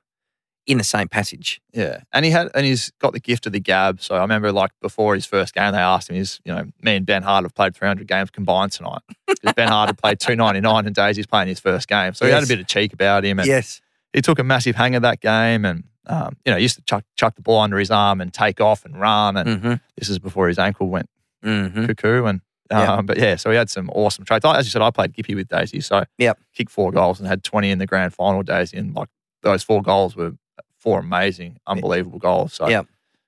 [0.66, 1.61] in the same passage.
[1.73, 4.01] Yeah, and he had, and he's got the gift of the gab.
[4.01, 6.97] So I remember, like before his first game, they asked him, "Is you know, me
[6.97, 9.03] and Ben Hart have played 300 games combined tonight."
[9.57, 12.47] ben Hart had played 299, and Daisy's playing his first game, so he had a
[12.47, 13.81] bit of cheek about him, and Yes.
[14.12, 16.83] he took a massive hang of that game, and um, you know, he used to
[16.83, 19.75] chuck chuck the ball under his arm and take off and run, and Mm-hmm.
[19.97, 21.09] this is before his ankle went
[21.45, 21.87] Mm-hmm.
[21.87, 22.40] cuckoo, and.
[22.71, 23.01] Um, Yeah.
[23.03, 24.45] But yeah, so he had some awesome traits.
[24.47, 26.38] As you said, I played Gippy with Daisy, so Yep.
[26.55, 29.09] kicked four goals and had 20 in the grand final, Daisy, and like
[29.43, 30.33] those four goals were
[30.79, 32.55] four amazing, unbelievable goals.
[32.55, 32.87] So Yep.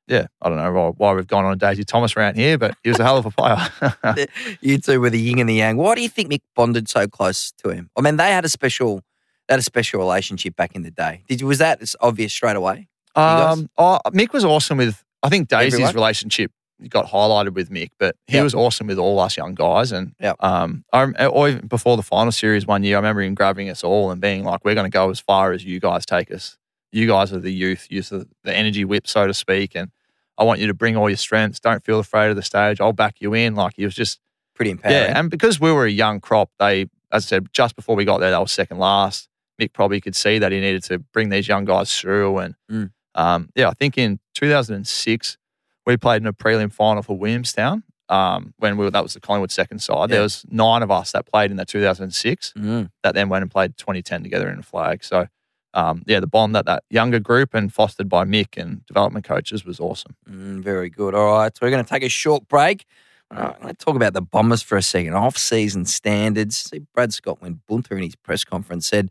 [0.09, 2.75] yeah, I don't know why, why we've gone on a Daisy Thomas round here, but
[2.83, 4.27] he was a hell of a player.
[4.63, 5.77] You two were the yin and the yang.
[5.77, 7.91] Why do you think Mick bonded so close to him?
[7.97, 9.03] I mean, they had a special
[9.49, 11.23] they had a special relationship back in the day.
[11.29, 12.89] Did you was that obvious straight away?
[13.15, 15.03] um, oh, Mick was awesome with.
[15.23, 15.95] I think Daisy's Everyone?
[15.95, 16.53] relationship
[16.91, 18.45] got highlighted with Mick, but he Yep.
[18.45, 19.93] was awesome with all us young guys.
[19.93, 20.37] And Yep.
[20.41, 23.71] um, I, rem- or even before the final series one year, I remember him grabbing
[23.71, 26.31] us all and being like, "We're going to go as far as you guys take
[26.31, 26.59] us.
[26.93, 29.91] You guys are the youth, you're the, the energy whip, so to speak, and
[30.39, 31.61] I want you to bring all your strengths.
[31.61, 32.79] Don't feel afraid of the stage.
[32.81, 34.21] I'll back you in." Like he was just
[34.55, 34.97] Pretty empowering.
[34.99, 38.05] yeah, and because we were a young crop, they, as I said, just before we
[38.05, 39.29] got there, they were second last.
[39.61, 42.91] Mick probably could see that he needed to bring these young guys through, and Mm.
[43.15, 45.39] um, yeah, I think in 2006
[45.87, 47.83] we played in a prelim final for Williamstown.
[48.09, 50.17] Um, when we were, that was the Collingwood second side, Yeah.
[50.17, 52.91] there was nine of us that played in that 2006 Mm.
[53.03, 55.03] that then went and played 2010 together in a flag.
[55.05, 55.27] So
[55.75, 59.63] um, yeah, the bond that that younger group and fostered by Mick and development coaches
[59.67, 60.17] was awesome.
[60.27, 61.15] Mm, very good.
[61.15, 61.55] All right.
[61.55, 62.87] So we're going to take a short break.
[63.31, 65.13] Right, let's talk about the Bombers for a second.
[65.15, 66.57] Off season standards.
[66.57, 69.11] See, Brad Scott, when Bunter in his press conference said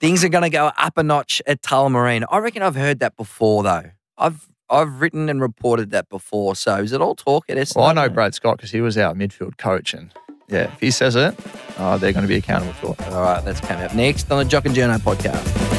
[0.00, 2.24] things are going to go up a notch at Tullamarine.
[2.30, 3.90] I reckon I've heard that before, though.
[4.18, 6.54] I've I've written and reported that before.
[6.56, 7.76] So is it all talk at Essendon?
[7.76, 10.12] Well, I know Brad Scott because he was our midfield coach, and
[10.48, 11.34] yeah, if he says it,
[11.78, 13.12] uh, they're going to be accountable for it.
[13.12, 15.70] All right, that's coming up next on the Jock and Journo podcast.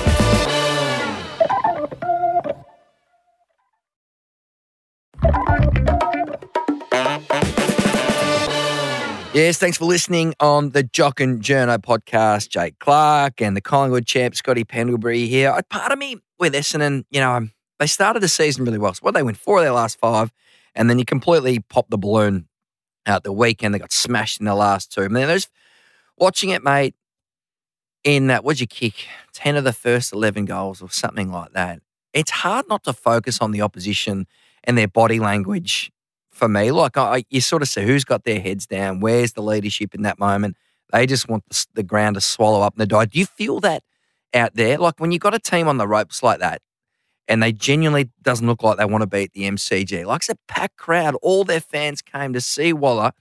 [9.34, 12.50] Yes, thanks for listening on the Jock and Journo podcast.
[12.50, 15.58] Jay Clark and the Collingwood champ, Scotty Pendlebury here.
[15.70, 17.48] Part of me with Essendon, you know,
[17.80, 18.94] they started the season really well.
[18.94, 20.34] So what they win four of their last five,
[20.76, 22.50] and then you completely pop the balloon
[23.06, 23.74] out the weekend.
[23.74, 25.04] They got smashed in the last two.
[25.04, 25.48] I mean, there's
[26.18, 26.94] watching it, mate.
[28.04, 29.06] In that, what'd you kick?
[29.32, 31.80] Ten of the first eleven goals, or something like that.
[32.14, 34.28] It's hard not to focus on the opposition
[34.66, 35.90] and their body language
[36.42, 36.72] for me.
[36.72, 40.02] Like I, you sort of see who's got their heads down, where's the leadership in
[40.02, 40.58] that moment.
[40.92, 43.06] They just want the, the ground to swallow up and die.
[43.06, 43.84] Do you feel that
[44.34, 44.80] out there?
[44.80, 46.64] Like when you got a team on the ropes like that,
[47.28, 50.04] and they genuinely doesn't look like they want to beat the MCG.
[50.04, 51.16] Like it's a packed crowd.
[51.22, 53.12] All their fans came to see Waller,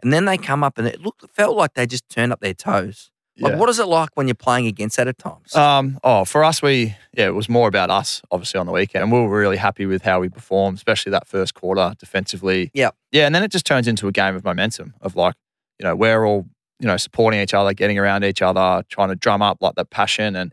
[0.00, 2.54] and then they come up and it looked felt like they just turned up their
[2.54, 3.10] toes.
[3.40, 3.58] Like Yeah.
[3.58, 5.54] what is it like when you're playing against that at times?
[5.54, 9.02] Um, oh, for us, we yeah, it was more about us, obviously on the weekend,
[9.04, 12.70] and we were really happy with how we performed, especially that first quarter defensively.
[12.74, 12.94] Yep.
[13.12, 15.34] yeah, and then it just turns into a game of momentum of like,
[15.78, 16.46] you know, we're all
[16.80, 19.90] you know supporting each other, getting around each other, trying to drum up like that
[19.90, 20.52] passion and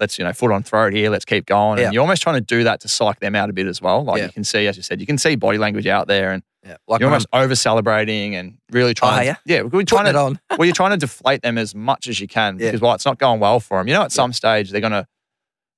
[0.00, 2.40] let's you know foot on throat here, let's keep going, and you're almost trying to
[2.40, 4.02] do that to psych them out a bit as well.
[4.04, 4.26] Like Yeah.
[4.26, 6.76] you can see, as you said, you can see body language out there, and yeah,
[6.88, 9.28] like you're almost over celebrating and really trying.
[9.28, 9.56] are to, ya?
[9.56, 10.40] yeah, we're trying putting to it on.
[10.58, 12.68] well, you're trying to deflate them as much as you can Yeah.
[12.68, 13.88] because well, it's not going well for them.
[13.88, 15.06] You know, at some stage they're going to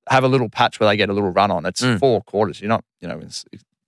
[0.08, 1.66] have a little patch where they get a little run on.
[1.66, 1.98] It's Mm.
[1.98, 2.60] four quarters.
[2.60, 3.20] You're not, you know,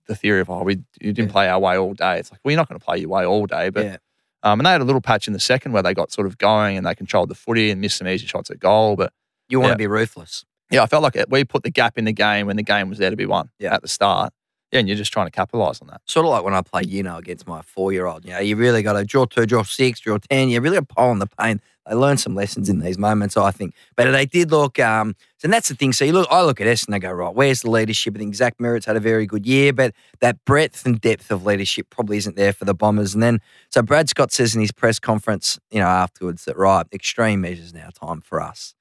[0.07, 1.31] the theory of oh, we you didn't Yeah.
[1.31, 2.19] play our way all day.
[2.19, 3.97] It's like well, you're not going to play your way all day, but yeah,
[4.43, 6.37] um, and they had a little patch in the second where they got sort of
[6.37, 8.95] going and they controlled the footy and missed some easy shots at goal.
[8.95, 9.13] But
[9.47, 9.73] you want yeah.
[9.75, 10.43] to be ruthless.
[10.71, 12.89] yeah, I felt like it, we put the gap in the game when the game
[12.89, 13.73] was there to be won Yeah.
[13.73, 14.33] at the start.
[14.71, 16.01] Yeah, and you're just trying to capitalize on that.
[16.05, 18.23] Sort of like when I play, you know, against my four year old.
[18.23, 20.49] You know, you really got to draw two, draw six, draw 10.
[20.49, 21.59] You really got to pull on the pain.
[21.87, 23.73] They learn some lessons in these moments, I think.
[23.95, 25.91] But they did look, um, and that's the thing.
[25.91, 28.15] So you look, I look at Essendon, I go, right, where's the leadership?
[28.15, 31.45] I think Zach Merrett's had a very good year, but that breadth and depth of
[31.45, 33.15] leadership probably isn't there for the Bombers.
[33.15, 33.39] And then,
[33.71, 37.73] so Brad Scott says in his press conference, you know, afterwards that, right, extreme measures
[37.73, 38.75] now time for us.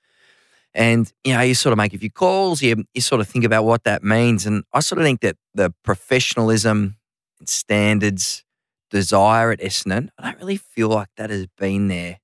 [0.79, 3.45] And, you know, you sort of make a few calls, you, you sort of think
[3.45, 4.47] about what that means.
[4.47, 6.97] And I sort of think that the professionalism
[7.41, 8.45] and standards,
[8.91, 12.21] desire at Essendon, I don't really feel like that has been there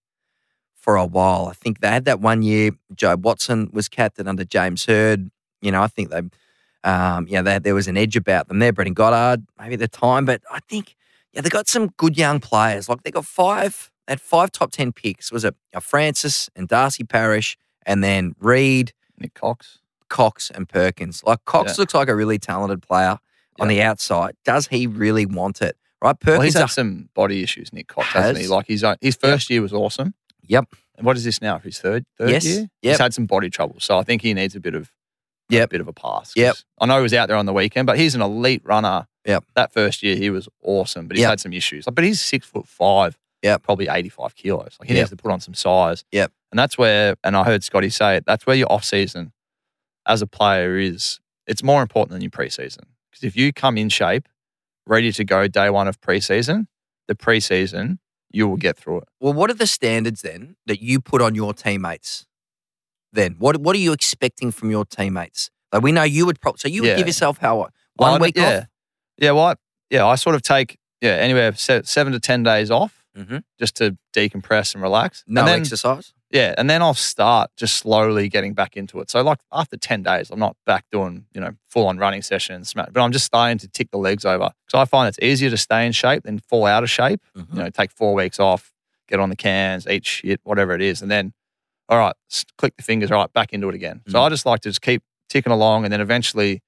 [0.77, 1.47] for a while.
[1.47, 5.31] I think they had that one year, Jobe Watson was captain under James Hird.
[5.61, 6.23] You know, I think they,
[6.85, 8.73] um, yeah, they, there was an edge about them there.
[8.73, 10.95] Brendan Goddard, maybe at the time, but I think,
[11.33, 12.89] yeah, they got some good young players.
[12.89, 15.33] Like they got five, they had five top 10 picks.
[15.33, 19.79] Was it Francis and Darcy Parish and then Reed, Nik Cox.
[20.09, 21.23] Cox and Perkins.
[21.25, 21.83] Like Cox Yeah.
[21.83, 23.19] looks like a really talented player
[23.59, 24.37] on the outside.
[24.45, 25.77] Does he really want it?
[26.03, 26.17] Right?
[26.25, 28.47] Well, he's had a- some body issues, Nick Cox, hasn't he?
[28.47, 30.15] Like his own, his first year was awesome.
[30.47, 30.67] Yep.
[30.97, 31.59] And what is this now?
[31.59, 32.45] His third third Yes.
[32.45, 32.61] year?
[32.83, 32.93] Yep.
[32.93, 33.77] He's had some body trouble.
[33.81, 34.91] So I think he needs a bit of
[35.51, 36.33] a bit of a pass.
[36.37, 36.57] Yep.
[36.81, 39.07] I know he was out there on the weekend, but he's an elite runner.
[39.25, 39.45] Yep.
[39.55, 41.31] That first year he was awesome, but he's Yep.
[41.31, 41.87] had some issues.
[41.91, 43.17] But he's six foot five.
[43.45, 43.63] Yep.
[43.63, 44.77] Probably eighty five kilos.
[44.81, 45.01] Like he Yep.
[45.03, 46.05] needs to put on some size.
[46.11, 46.33] Yep.
[46.51, 49.33] And that's where and I heard Scotty say it, that's where your off season
[50.07, 52.85] as a player is it's more important than your preseason.
[53.11, 54.29] Because if you come in shape,
[54.87, 56.67] ready to go day one of preseason,
[57.07, 57.99] the preseason,
[58.33, 59.09] you will get through it.
[59.21, 62.27] Well, what are the standards then that you put on your teammates?
[63.13, 65.51] Then what what are you expecting from your teammates?
[65.73, 66.97] Like we know you would probably so you would Yeah.
[66.97, 68.59] give yourself how what, one Oh, week yeah.
[68.59, 68.65] off.
[69.19, 69.55] Yeah, well, I,
[69.91, 73.43] yeah, I sort of take yeah anywhere seven to ten days off Mhm.
[73.59, 75.23] just to decompress and relax.
[75.27, 76.13] No and then, exercise.
[76.31, 79.09] Yeah, and then I'll start just slowly getting back into it.
[79.11, 82.75] So like after ten days, I'm not back doing you know full on running sessions,
[82.75, 84.51] but I'm just starting to tick the legs over.
[84.69, 87.21] So I find it's easier to stay in shape than fall out of shape.
[87.37, 87.53] Mhm.
[87.53, 88.73] You know, take four weeks off,
[89.09, 91.33] get on the cans, eat shit, whatever it is, and then
[91.89, 92.15] all right,
[92.59, 94.01] click the fingers, all right, back into it again.
[94.09, 94.23] So Mm.
[94.25, 96.63] I just like to just keep ticking along, and then eventually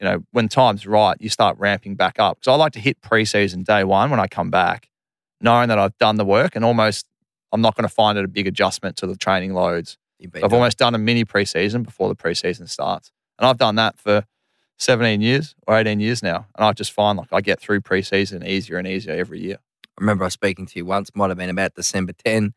[0.00, 2.38] you know, when time's right, you start ramping back up.
[2.38, 4.88] Because I like to hit preseason day one when I come back,
[5.40, 7.06] knowing that I've done the work and almost
[7.52, 9.96] I'm not going to find it a big adjustment to the training loads.
[10.44, 13.10] I've almost done a mini preseason before the preseason starts.
[13.38, 14.24] And I've done that for
[14.78, 16.46] 17 years or 18 years now.
[16.56, 19.58] And I just find like I get through preseason easier and easier every year.
[19.98, 22.54] I remember I was speaking to you once, might have been about December 10,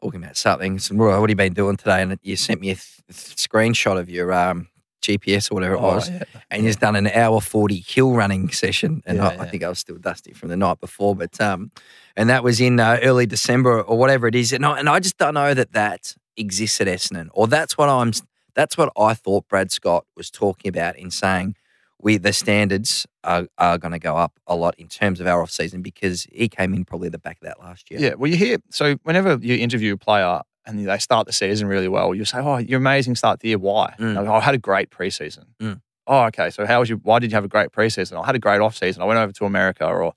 [0.00, 0.74] talking about something.
[0.74, 2.02] I said, Roy, what have you been doing today?
[2.02, 4.68] And you sent me a th- th- screenshot of your um,
[5.06, 6.10] GPS or whatever it was.
[6.10, 6.22] Oh, yeah.
[6.50, 9.02] And you've done an hour 40 hill running session.
[9.06, 11.14] And Yeah, I, I think I was still dusty from the night before.
[11.14, 11.70] But, um,
[12.16, 14.52] and that was in uh, early December or whatever it is.
[14.52, 17.88] And I, and I just don't know that that exists at Essendon or that's what
[17.88, 18.12] I'm,
[18.54, 21.56] that's what I thought Brad Scott was talking about in saying
[22.00, 25.42] we, the standards are, are going to go up a lot in terms of our
[25.42, 28.00] off season because he came in probably the back of that last year.
[28.00, 28.14] Yeah.
[28.14, 31.88] Well, you hear, so whenever you interview a player and they start the season really
[31.88, 33.58] well, you say, Oh, you're amazing start the year.
[33.58, 33.94] Why?
[33.98, 34.14] Mm.
[34.16, 35.44] Like, "Oh, I had a great preseason.
[35.60, 35.80] Mm.
[36.06, 36.50] Oh, okay.
[36.50, 38.20] So how was you, why did you have a great preseason?
[38.22, 39.02] I had a great off season.
[39.02, 40.12] I went over to America or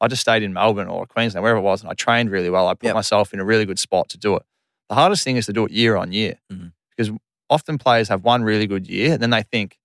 [0.00, 2.68] I just stayed in Melbourne or Queensland, wherever it was, and I trained really well.
[2.68, 2.94] I put Yep.
[2.94, 4.42] myself in a really good spot to do it.
[4.88, 6.72] The hardest thing is to do it year on year Mhm.
[6.90, 7.10] because
[7.48, 9.78] often players have one really good year and then they think,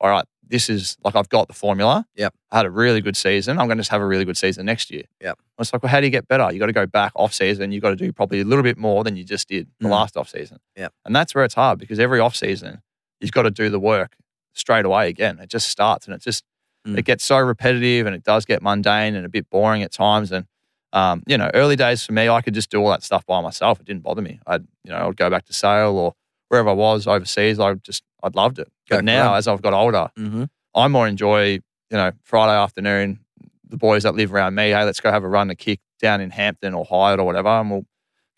[0.00, 2.06] all right, this is like I've got the formula.
[2.14, 2.34] Yep.
[2.52, 3.58] I had a really good season.
[3.58, 5.02] I'm going to just have a really good season next year.
[5.20, 5.38] Yep.
[5.58, 6.52] It's like, well, how do you get better?
[6.52, 7.72] You got to go back off season.
[7.72, 9.90] You got to do probably a little bit more than you just did the Mm.
[9.90, 10.58] last off season.
[10.76, 10.92] Yep.
[11.04, 12.82] And that's where it's hard because every off season,
[13.20, 14.16] you've got to do the work
[14.54, 15.38] straight away again.
[15.40, 16.44] It just starts and it just
[16.86, 16.96] Mm.
[16.98, 20.30] it gets so repetitive and it does get mundane and a bit boring at times.
[20.30, 20.46] And
[20.92, 23.40] um, you know, early days for me, I could just do all that stuff by
[23.40, 23.80] myself.
[23.80, 24.38] It didn't bother me.
[24.46, 26.14] I'd you know, I'd go back to Sale or
[26.48, 27.58] wherever I was overseas.
[27.58, 28.68] I just I loved it.
[28.88, 30.44] Go But now, as I've got older, Mm-hmm.
[30.74, 31.60] I more enjoy, you
[31.92, 33.20] know, Friday afternoon,
[33.68, 36.20] the boys that live around me, hey, let's go have a run, a kick down
[36.20, 37.86] in Hampton or Highett or whatever, and we'll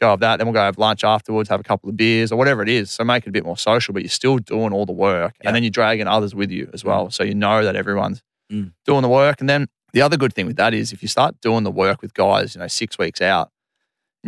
[0.01, 0.37] go have that.
[0.37, 2.91] Then we'll go have lunch afterwards, have a couple of beers or whatever it is.
[2.93, 5.35] So make it a bit more social, but you're still doing all the work.
[5.43, 5.49] Yeah.
[5.49, 7.11] And then you're dragging others with you as well.
[7.11, 8.73] So you know that everyone's Mm.
[8.87, 9.41] doing the work.
[9.41, 12.01] And then the other good thing with that is if you start doing the work
[12.01, 13.51] with guys, you know, six weeks out,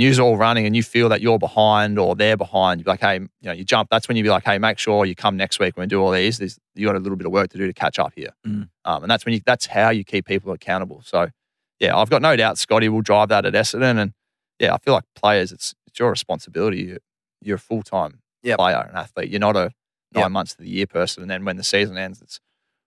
[0.01, 3.15] you're all running and you feel that you're behind or they're behind, you're like, hey,
[3.15, 3.89] you know, you jump.
[3.91, 6.01] That's when you be like, hey, make sure you come next week when we do
[6.01, 6.39] all these.
[6.39, 8.31] There's, you got a little bit of work to do to catch up here.
[8.47, 8.69] Mm.
[8.85, 11.03] Um, and that's when you, that's how you keep people accountable.
[11.05, 11.29] So,
[11.81, 13.99] yeah, I've got no doubt Scotty will drive that at Essendon.
[14.01, 14.13] And
[14.59, 16.83] yeah, I feel like players, it's, it's your responsibility.
[16.83, 16.99] You're,
[17.41, 18.59] you're a full time Yep.
[18.59, 19.29] player and athlete.
[19.29, 19.71] You're not a
[20.15, 20.31] nine Yep.
[20.31, 21.23] months of the year person.
[21.23, 22.41] And then when the season ends, it's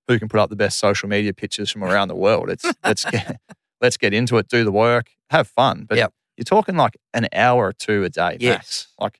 [0.08, 2.50] who can put up the best social media pictures from around the world.
[2.50, 3.40] It's let's get
[3.82, 5.86] let's get into it, do the work, have fun.
[5.88, 6.14] But Yep.
[6.38, 8.58] You're talking like an hour or two a day Yes.
[8.58, 8.88] max.
[9.00, 9.20] Like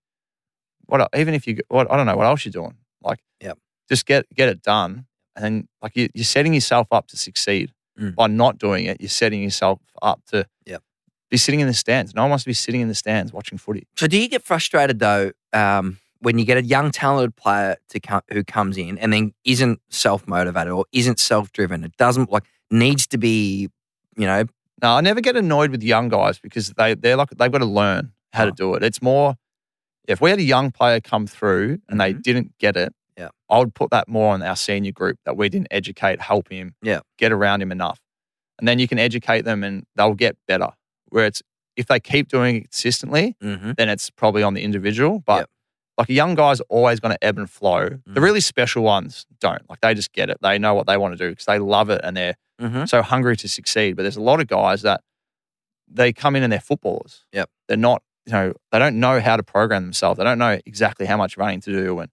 [0.86, 1.08] what?
[1.16, 2.76] Even if you what I don't know what else you're doing.
[3.02, 3.58] Like, Yep.
[3.90, 7.72] just get get it done, and then like you, you're setting yourself up to succeed
[8.00, 8.16] Mm.
[8.16, 9.00] by not doing it.
[9.00, 10.82] You're setting yourself up to Yep.
[11.30, 12.16] be sitting in the stands.
[12.16, 13.86] No one wants to be sitting in the stands watching footy.
[13.96, 18.00] So do you get frustrated though um, when you get a young talented player to
[18.00, 21.84] come, who comes in and then isn't self motivated or isn't self driven?
[21.84, 23.70] It doesn't like needs to be,
[24.18, 24.46] you know,
[24.82, 27.66] No, I never get annoyed with young guys because they they're like they've got to
[27.66, 28.56] learn how to Oh.
[28.56, 28.84] do it.
[28.84, 29.36] It's more
[30.08, 32.22] if we had a young player come through and they Mhm.
[32.24, 33.30] didn't get it, Yeah.
[33.50, 36.76] I would put that more on our senior group that we didn't educate, help him,
[36.82, 37.02] Yeah.
[37.18, 38.00] get around him enough.
[38.60, 40.70] And then you can educate them and they'll get better.
[41.10, 41.42] Where it's
[41.76, 43.72] if they keep doing it consistently, mm-hmm.
[43.78, 45.24] then it's probably on the individual.
[45.26, 45.50] But
[45.98, 47.90] like a young guy's always going to ebb and flow.
[48.06, 48.24] The Mm.
[48.24, 49.68] really special ones don't.
[49.70, 50.38] Like they just get it.
[50.42, 52.86] They know what they want to do because they love it and they're Mm-hmm.
[52.86, 53.96] so hungry to succeed.
[53.96, 55.02] But there's a lot of guys that
[55.88, 57.26] they come in and they're footballers.
[57.34, 57.50] Yep.
[57.68, 60.18] They're not, you know, they don't know how to program themselves.
[60.18, 62.10] They don't know exactly how much running to do and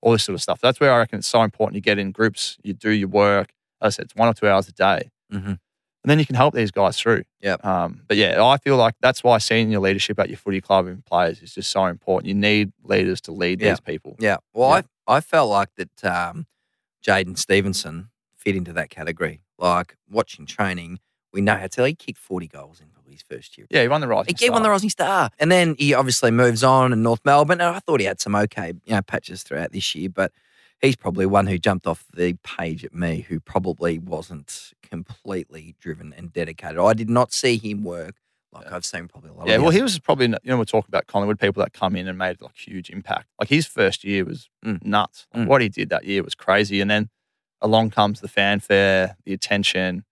[0.00, 0.60] all this sort of stuff.
[0.60, 1.76] That's where I reckon it's so important.
[1.76, 3.52] You get in groups, you do your work.
[3.80, 5.10] As I said, it's one or two hours a day.
[5.32, 5.48] Mm-hmm.
[6.04, 7.22] And then you can help these guys through.
[7.42, 7.64] Yep.
[7.64, 11.04] Um, but yeah, I feel like that's why senior leadership at your footy club and
[11.06, 12.26] players is just so important.
[12.26, 13.70] You need leaders to lead Yeah.
[13.70, 14.16] these people.
[14.18, 14.38] Yeah.
[14.52, 14.82] Well, Yeah.
[15.06, 16.46] I I felt like that um,
[17.06, 19.40] Jaiden Stephenson fit into that category.
[19.62, 20.98] Like watching training,
[21.32, 21.86] we know how to.
[21.86, 23.66] He kicked forty goals in probably his first year.
[23.70, 24.44] Yeah, he won the rising Star.
[24.46, 27.60] He won the Rising Star, and then he obviously moves on in North Melbourne.
[27.60, 30.32] And I thought he had some okay, you know, patches throughout this year, but
[30.80, 36.12] he's probably one who jumped off the page at me, who probably wasn't completely driven
[36.16, 36.78] and dedicated.
[36.78, 38.16] I did not see him work
[38.52, 39.46] like I've seen probably a lot.
[39.48, 42.06] Yeah, well, he was probably, you know, we're talking about Collingwood people that come in
[42.06, 43.28] and made like huge impact.
[43.40, 44.84] Like his first year was Mm.
[44.84, 45.26] nuts.
[45.32, 45.46] Like Mm.
[45.48, 46.80] What he did that year was crazy.
[46.82, 47.08] And then
[47.62, 50.04] along comes the fanfare, the attention.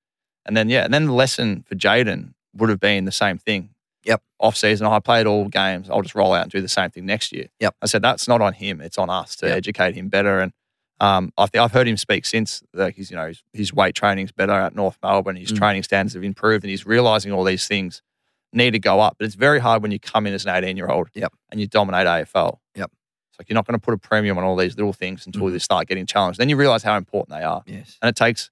[0.47, 3.71] And then, yeah, and then the lesson for Jaiden would have been the same thing.
[4.05, 4.23] Yep.
[4.39, 5.91] Off season, I played all games.
[5.91, 7.49] I'll just roll out and do the same thing next year.
[7.61, 7.75] Yep.
[7.83, 8.81] I said, that's not on him.
[8.81, 9.57] It's on us to Yep.
[9.59, 10.41] educate him better.
[10.41, 10.53] And
[11.01, 14.33] um, I I've heard him speak since like he's, you know, his, his weight training's
[14.33, 15.37] better at North Melbourne.
[15.37, 15.59] His Mm.
[15.59, 18.01] training standards have improved and he's realizing all these things
[18.53, 19.17] need to go up.
[19.19, 21.33] But it's very hard when you come in as an 18 year old Yep.
[21.51, 22.59] and you dominate AFL.
[22.75, 22.91] Yep.
[23.41, 25.53] Like you're not going to put a premium on all these little things until Mhm.
[25.53, 26.39] they start getting challenged.
[26.39, 27.63] Then you realize how important they are.
[27.67, 27.97] yes.
[28.03, 28.51] And it takes,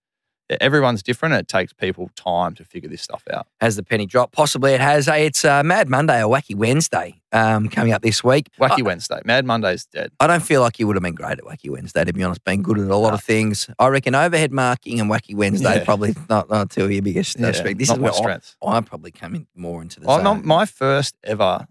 [0.62, 1.34] everyone's different.
[1.34, 3.46] And it takes people time to figure this stuff out.
[3.60, 4.32] Has the penny dropped?
[4.32, 5.04] Possibly it has.
[5.04, 8.48] Hey, it's uh, Mad Monday or Wacky Wednesday um, coming up this week.
[8.58, 9.20] Wacky Wednesday.
[9.26, 10.10] Mad Monday's dead.
[10.20, 12.42] I don't feel like you would have been great at Wacky Wednesday, to be honest.
[12.44, 13.14] Been good at a lot No.
[13.16, 13.68] of things.
[13.78, 15.84] I reckon overhead marking and Wacky Wednesday Yeah.
[15.84, 17.78] probably not, not two of your biggest Yeah, strengths.
[17.78, 18.76] This not is where I.
[18.76, 20.46] I'm probably coming more into the Well, zone.
[20.46, 21.66] my, my first ever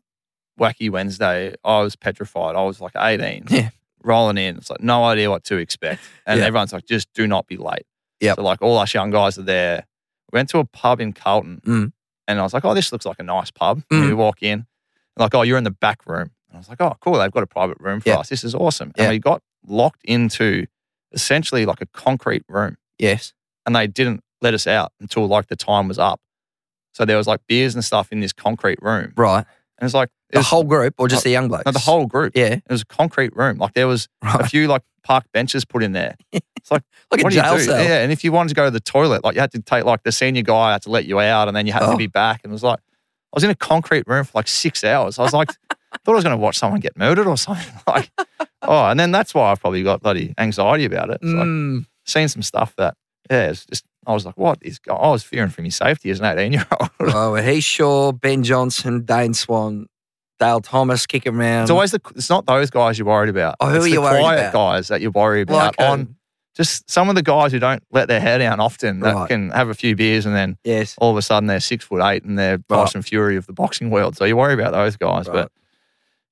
[0.59, 2.55] Wacky Wednesday, I was petrified.
[2.55, 3.45] I was like 18.
[3.49, 3.69] Yeah.
[4.03, 4.57] Rolling in.
[4.57, 6.01] It's like no idea what to expect.
[6.25, 6.45] And Yeah.
[6.47, 7.85] everyone's like, just do not be late.
[8.19, 8.35] Yeah.
[8.35, 9.85] So like all us young guys are there.
[10.31, 11.91] We went to a pub in Carlton Mm.
[12.27, 13.83] and I was like, oh, this looks like a nice pub.
[13.91, 14.07] Mm.
[14.07, 14.65] We walk in.
[15.17, 16.31] Like, oh, you're in the back room.
[16.49, 17.17] And I was like, oh, cool.
[17.17, 18.17] They've got a private room for Yeah.
[18.17, 18.29] us.
[18.29, 18.91] This is awesome.
[18.95, 19.03] Yeah.
[19.05, 20.67] And we got locked into
[21.11, 23.33] essentially like a concrete room yes.
[23.65, 26.21] and they didn't let us out until like the time was up.
[26.93, 29.13] So there was like beers and stuff in this concrete room.
[29.15, 29.45] Right.
[29.79, 31.65] And it's like The was- whole group or just the young blokes?
[31.65, 32.33] no, the whole group.
[32.35, 32.53] Yeah.
[32.55, 33.57] It was a concrete room.
[33.57, 36.15] Like there was a few like park benches put in there.
[36.57, 37.63] It's like Like a what do you jail do?
[37.63, 37.81] cell.
[37.81, 39.85] Yeah, and if you wanted to go to the toilet, like you had to take
[39.85, 41.91] like the senior guy had to let you out, and then you had Oh.
[41.91, 42.41] to be back.
[42.43, 45.17] And it was like I was in a concrete room for like six hours.
[45.17, 47.73] I was like, I thought I was going to watch someone get murdered or something.
[47.87, 48.11] Like,
[48.63, 51.19] oh, and then that's why I've probably got bloody anxiety about it.
[51.21, 51.85] It's like Mm.
[52.05, 52.95] seen some stuff that
[53.31, 54.81] yeah, it's just I was like, what is?
[54.89, 56.89] I was fearing for my safety as an eighteen year old.
[56.99, 59.87] oh, well, he's Shaw, Ben Johnson, Dane Swan,
[60.39, 61.63] Dale Thomas kicking around.
[61.63, 63.55] It's always the it's not those guys you're worried about.
[63.59, 64.53] Oh, who it's are the you worried quiet about?
[64.53, 66.15] guys that you're worried about like uh, on
[66.55, 69.27] just some of the guys who don't let their hair down often that Right.
[69.27, 70.95] can have a few beers and then yes.
[70.99, 72.83] all of a sudden they're six foot eight and they're Right.
[72.85, 74.15] Tyson Fury of the boxing world.
[74.17, 75.27] So you worry about those guys.
[75.27, 75.33] Right.
[75.33, 75.51] But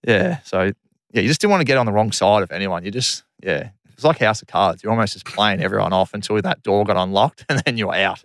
[0.07, 0.71] yeah, so
[1.11, 2.83] yeah, you just didn't want to get on the wrong side of anyone.
[2.83, 3.69] You just yeah.
[3.93, 4.83] It's like House of Cards.
[4.83, 8.21] You're almost just playing everyone off until that door got unlocked and then you're out.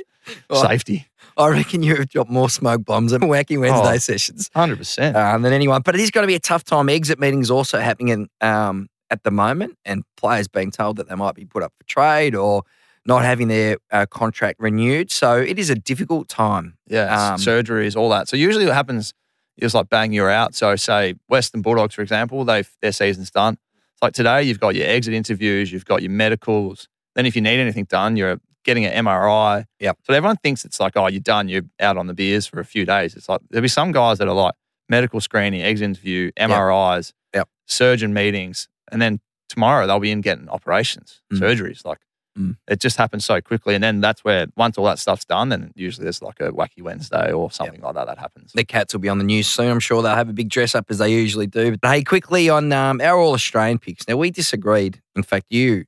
[0.51, 0.71] Right.
[0.71, 1.07] Safety.
[1.37, 3.99] I reckon you've dropped more smoke bombs at Wacky Wednesday Oh.
[3.99, 4.51] sessions.
[4.55, 5.17] Hundred percent.
[5.17, 5.83] um, than anyone.
[5.83, 6.89] But it is going to be a tough time.
[6.89, 11.15] Exit meetings also happening in, um, at the moment, and players being told that they
[11.15, 12.63] might be put up for trade or
[13.07, 15.11] not having their uh, contract renewed.
[15.11, 16.77] So it is a difficult time.
[16.87, 18.29] Yeah, Um, surgeries, all that.
[18.29, 19.15] So usually what happens
[19.57, 20.55] is like bang, you're out.
[20.55, 23.57] So say Western Bulldogs, for example, they their season's done.
[23.95, 26.89] It's like today you've got your exit interviews, you've got your medicals.
[27.15, 29.65] Then if you need anything done, you're getting an MRI.
[29.81, 29.99] Yep.
[30.05, 31.49] So everyone thinks it's like, oh, you're done.
[31.49, 33.15] You're out on the beers for a few days.
[33.17, 34.55] It's like there'll be some guys that are like
[34.89, 37.49] medical screening, exit interview, MRIs, Yep.
[37.67, 41.39] surgeon meetings, and then tomorrow they'll be in getting operations, Mm.
[41.41, 41.85] surgeries.
[41.85, 41.99] Like
[42.39, 42.57] Mm.
[42.69, 45.73] It just happens so quickly, and then that's where once all that stuff's done, then
[45.75, 48.53] usually there's like a wacky Wednesday or something like that that happens.
[48.53, 49.69] The Cats will be on the news soon.
[49.69, 51.77] I'm sure they'll have a big dress up as they usually do.
[51.77, 54.07] But hey, quickly on um, our All Australian picks.
[54.07, 55.03] Now we disagreed.
[55.17, 55.87] In fact, you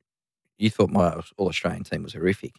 [0.58, 2.52] you thought my All Australian team was horrific.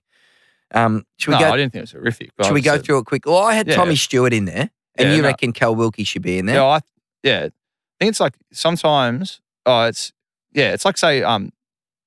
[0.74, 1.52] Um, should we no, go?
[1.54, 2.32] I didn't think it was horrific.
[2.42, 3.26] Should I we go said- through it quick?
[3.26, 3.76] Well, I had Yeah.
[3.76, 5.28] Tommy Stewart in there, and Yeah, you no.
[5.28, 6.56] reckon Cal Wilkie should be in there.
[6.58, 6.80] Yeah, I,
[7.22, 7.40] yeah.
[7.46, 7.52] I
[8.00, 9.40] think it's like sometimes.
[9.66, 10.12] Oh, it's
[10.54, 10.74] yeah.
[10.74, 11.52] It's like say um,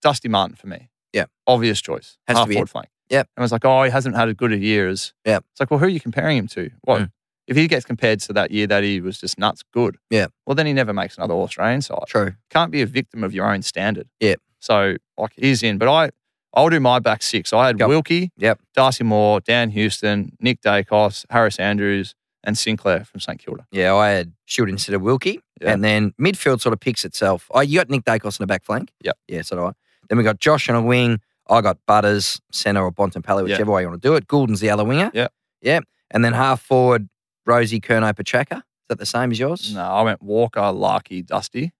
[0.02, 0.88] Dusty Martin for me.
[1.12, 1.26] Yeah.
[1.46, 2.18] obvious choice.
[2.26, 2.88] Has to half be forward flank.
[3.08, 3.28] Yep.
[3.36, 5.12] and it's like, oh, he hasn't had as good a year as.
[5.24, 5.44] Yep.
[5.52, 6.70] It's like, well, who are you comparing him to?
[6.82, 7.10] What Mm.
[7.46, 9.96] if he gets compared to that year that he was just nuts good?
[10.10, 10.26] Yeah.
[10.44, 12.00] Well, then he never makes another All Australian side.
[12.08, 12.34] True.
[12.50, 14.08] Can't be a victim of your own standard.
[14.20, 14.40] Yep.
[14.60, 16.10] So like he's in, but I
[16.54, 17.52] I'll do my back six.
[17.52, 17.88] I had Go.
[17.88, 18.30] Wilkie.
[18.38, 18.60] Yep.
[18.74, 23.66] Darcy Moore, Dan Houston, Nick Daicos, Harris Andrews, and Sinclair from St Kilda.
[23.70, 25.72] Yeah, I had Stewart instead of Wilkie, Yeah.
[25.72, 27.48] and then midfield sort of picks itself.
[27.50, 28.90] Oh, you got Nick Daicos in the back flank.
[29.02, 29.18] Yep.
[29.28, 29.72] Yeah, so do I.
[30.08, 31.20] Then we got Josh on a wing.
[31.48, 33.54] I got Butters, centre or Bontempelli, Yeah.
[33.54, 34.26] whichever way you want to do it.
[34.26, 35.10] Gulden's the other winger.
[35.12, 35.32] Yep.
[35.60, 35.80] Yeah.
[36.10, 37.08] And then half forward,
[37.44, 38.58] Rosie Kerno Petracca.
[38.58, 39.74] Is that the same as yours?
[39.74, 41.72] No, I went Walker, Larkey, Dusty.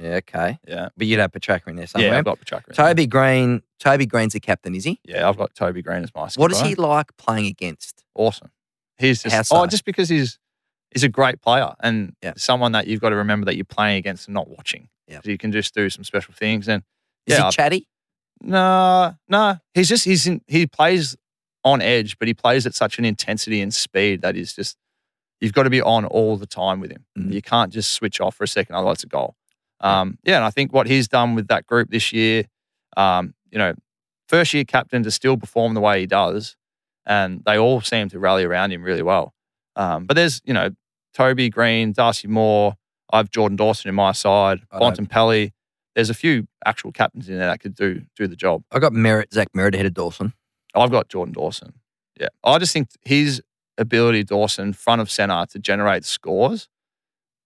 [0.00, 0.58] Yeah, okay.
[0.66, 0.88] Yeah.
[0.96, 2.10] But you'd have Petracca in there somewhere.
[2.12, 2.72] Yeah, I've got Petracca.
[2.74, 3.62] Toby Greene.
[3.78, 4.98] Toby Greene's the captain, is he?
[5.04, 6.40] Yeah, I've got Toby Greene as my skipper.
[6.42, 8.02] What is he like playing against?
[8.14, 8.50] Awesome.
[8.98, 9.56] He's just so?
[9.56, 10.38] oh, just because he's
[10.92, 12.32] he's a great player and Yeah.
[12.36, 14.88] someone that you've got to remember that you're playing against and not watching.
[15.06, 15.16] Yeah.
[15.16, 16.82] 'Cause You can just do some special things and
[17.26, 17.86] Is yeah, he chatty?
[18.42, 19.58] no, no.
[19.74, 21.16] He's just he's in, he plays
[21.64, 24.76] on edge, but he plays at such an intensity and speed that is just
[25.40, 27.04] you've got to be on all the time with him.
[27.18, 27.32] Mhm.
[27.32, 29.36] You can't just switch off for a second, otherwise it's a goal.
[29.80, 32.44] Um, yeah, and I think what he's done with that group this year,
[32.96, 33.74] um, you know,
[34.28, 36.56] first year captain to still perform the way he does,
[37.06, 39.34] and they all seem to rally around him really well.
[39.76, 40.70] Um, but there's, you know,
[41.14, 42.74] Toby Greene, Darcy Moore,
[43.12, 44.60] I have Jordan Dawson in my side.
[44.72, 45.52] Bontempelli.
[45.94, 48.62] There's a few actual captains in there that could do do the job.
[48.70, 50.32] I got Merrett, Zach Merrett ahead of Dawson.
[50.74, 51.74] I've got Jordan Dawson.
[52.18, 52.28] Yeah.
[52.44, 53.42] I just think his
[53.76, 56.68] ability, Dawson, front of center to generate scores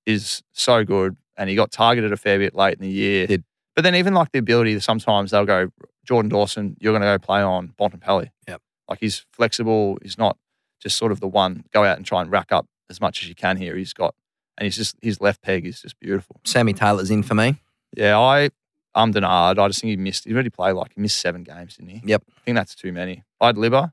[0.04, 1.16] is so good.
[1.36, 3.26] And he got targeted a fair bit late in the year.
[3.26, 3.44] Did.
[3.74, 5.70] But then even like the ability, sometimes they'll go,
[6.04, 8.30] Jordan Dawson, you're going to go play on Bontempelli.
[8.46, 8.62] Yep.
[8.88, 9.98] Like he's flexible.
[10.02, 10.36] He's not
[10.80, 13.28] just sort of the one, go out and try and rack up as much as
[13.28, 13.74] you can here.
[13.76, 14.14] He's got,
[14.56, 16.40] and he's just, his left peg is just beautiful.
[16.44, 17.60] Sammy Taylor's in for me.
[17.96, 18.50] Yeah, I,
[18.94, 19.58] I'm denied.
[19.58, 22.02] I just think he missed, he already played like, he missed seven games, didn't he?
[22.04, 22.22] Yep.
[22.28, 23.24] I think that's too many.
[23.40, 23.92] I'd Libber.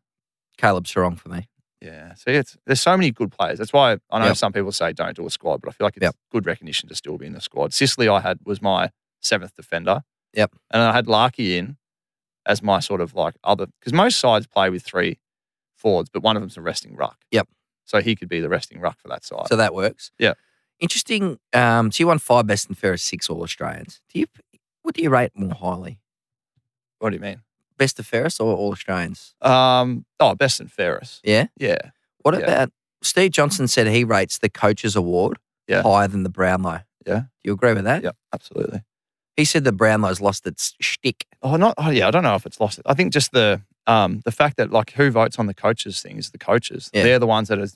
[0.57, 1.47] Caleb Serong for me.
[1.81, 2.13] Yeah.
[2.13, 3.57] See, it's there's so many good players.
[3.57, 4.37] That's why I know Yep.
[4.37, 6.15] some people say don't do a squad, but I feel like it's Yep.
[6.31, 7.73] good recognition to still be in the squad.
[7.73, 10.03] Sicily, I had was my seventh defender.
[10.33, 10.55] Yep.
[10.71, 11.77] And I had Larkey in
[12.45, 15.19] as my sort of like other because most sides play with three
[15.75, 17.17] forwards, but one of them's a resting ruck.
[17.31, 17.47] Yep.
[17.85, 19.47] So he could be the resting ruck for that side.
[19.47, 20.11] So that works.
[20.19, 20.33] Yeah.
[20.79, 21.39] Interesting.
[21.53, 24.01] Um, so you won five best and fairest, six All Australians.
[24.13, 24.27] Do you
[24.83, 25.99] what do you rate more highly?
[26.99, 27.41] what do you mean?
[27.81, 29.33] Best and fairest or All Australians?
[29.41, 30.05] Um.
[30.19, 31.19] Oh, best and fairest.
[31.23, 31.47] Yeah.
[31.57, 31.79] Yeah.
[32.21, 32.41] What Yeah.
[32.45, 32.69] about
[33.01, 35.81] Steve Johnson said he rates the coaches award Yeah.
[35.81, 36.81] higher than the Brownlow.
[37.07, 37.21] Yeah.
[37.21, 38.03] Do you agree with that?
[38.03, 38.11] Yeah.
[38.31, 38.83] Absolutely.
[39.35, 41.25] He said the Brownlow's lost its shtick.
[41.41, 41.73] Oh, not.
[41.79, 42.07] Oh, yeah.
[42.07, 42.79] I don't know if it's lost.
[42.85, 46.17] I think just the um the fact that like who votes on the coaches thing
[46.17, 46.91] is the coaches.
[46.93, 47.01] Yeah.
[47.03, 47.69] They're the ones that are,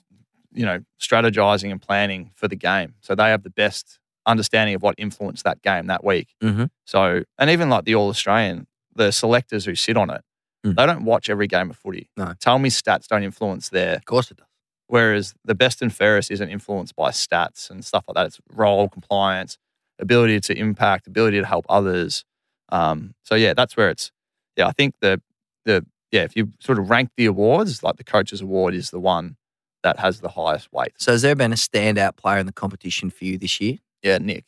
[0.52, 2.94] you know, strategizing and planning for the game.
[3.00, 6.28] So they have the best understanding of what influenced that game that week.
[6.40, 6.70] Mhm.
[6.84, 10.22] So and even like the All Australian, the selectors who sit on it,
[10.64, 10.74] Mm.
[10.74, 12.08] they don't watch every game of footy.
[12.16, 12.32] No.
[12.40, 13.94] Tell me stats don't influence their.
[13.96, 14.46] Of course it does.
[14.88, 18.26] Whereas the best and fairest isn't influenced by stats and stuff like that.
[18.26, 19.58] It's role compliance,
[19.98, 22.24] ability to impact, ability to help others.
[22.70, 24.10] Um, so yeah, that's where it's.
[24.56, 25.20] Yeah, I think the
[25.66, 29.00] the yeah, if you sort of rank the awards, like the coaches award is the
[29.00, 29.36] one
[29.82, 30.92] that has the highest weight.
[30.98, 33.78] So has there been a standout player in the competition for you this year?
[34.02, 34.46] Yeah, Nick.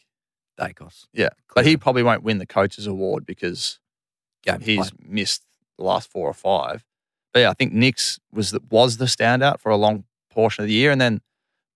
[0.58, 1.06] Daicos.
[1.12, 3.78] Yeah, but he probably won't win the coaches award because
[4.52, 5.42] Game he's missed
[5.78, 6.84] the last four or five.
[7.32, 10.68] But yeah, I think Nick's was the, was the standout for a long portion of
[10.68, 11.20] the year, and then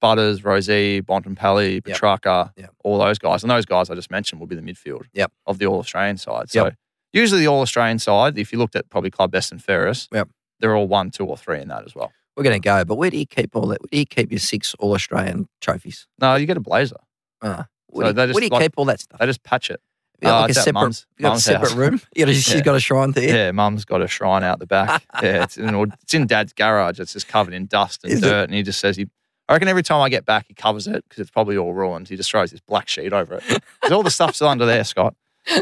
[0.01, 1.85] Butters, Rosie, Bontempelli, Yep.
[1.85, 2.71] Petracca, Yep.
[2.85, 5.31] all those guys, and those guys I just mentioned will be the midfield Yep.
[5.47, 6.51] of the All Australian side.
[6.51, 6.75] So Yep.
[7.13, 10.29] usually the All Australian side, if you looked at probably club best and fairest, Yep.
[10.59, 12.13] they're all one, two, or three in that as well.
[12.37, 13.81] We're going to go, but where do you keep all that?
[13.83, 16.09] Where do you keep your six All Australian trophies?
[16.19, 16.97] No, you get a blazer.
[17.43, 19.21] Uh, So where, do they you, just where do you like- keep all that stuff?
[19.21, 19.81] They just patch it.
[20.23, 21.77] You got Uh, like a separate, mum's- you got a separate house.
[21.77, 22.01] room.
[22.15, 22.61] You got, she's Yeah.
[22.63, 23.37] got a shrine there.
[23.37, 25.03] Yeah, mum's got a shrine out the back.
[25.23, 27.01] yeah, it's in, it's in dad's garage.
[27.01, 28.27] It's just covered in dust and Is it?
[28.27, 28.45] dirt.
[28.45, 29.09] And he just says he,
[29.49, 32.09] I reckon every time I get back, he covers it because it's probably all ruined.
[32.09, 33.43] He just throws this black sheet over it.
[33.83, 35.15] 'Cause all the stuff's still under there, Scott.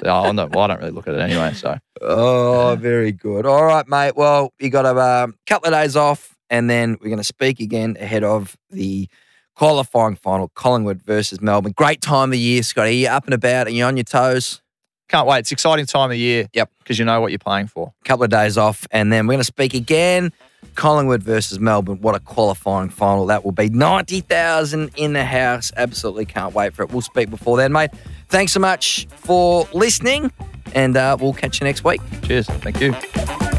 [0.05, 1.55] Oh, no, well, I don't really look at it anyway.
[1.55, 3.47] So Oh, very good.
[3.47, 4.15] All right, mate.
[4.15, 7.61] Well, you got a um, couple of days off, and then we're going to speak
[7.61, 9.09] again ahead of the
[9.61, 11.73] qualifying final, Collingwood versus Melbourne.
[11.77, 12.89] Great time of year, Scotty.
[12.89, 13.67] Are you up and about?
[13.67, 14.63] Are you're on your toes?
[15.09, 15.41] can't wait.
[15.41, 16.47] It's exciting time of year.
[16.55, 16.71] Yep.
[16.79, 17.93] Because you know what you're playing for.
[18.01, 20.33] A couple of days off, and then we're going to speak again.
[20.77, 22.01] Collingwood versus Melbourne.
[22.01, 23.69] What a qualifying final that will be.
[23.69, 25.73] 90,000 in the house.
[25.77, 26.91] Absolutely can't wait for it.
[26.91, 27.91] We'll speak before then, mate.
[28.29, 30.33] Thanks so much for listening,
[30.75, 32.01] and uh, we'll catch you next week.
[32.23, 32.47] Cheers.
[32.47, 33.50] Thank you.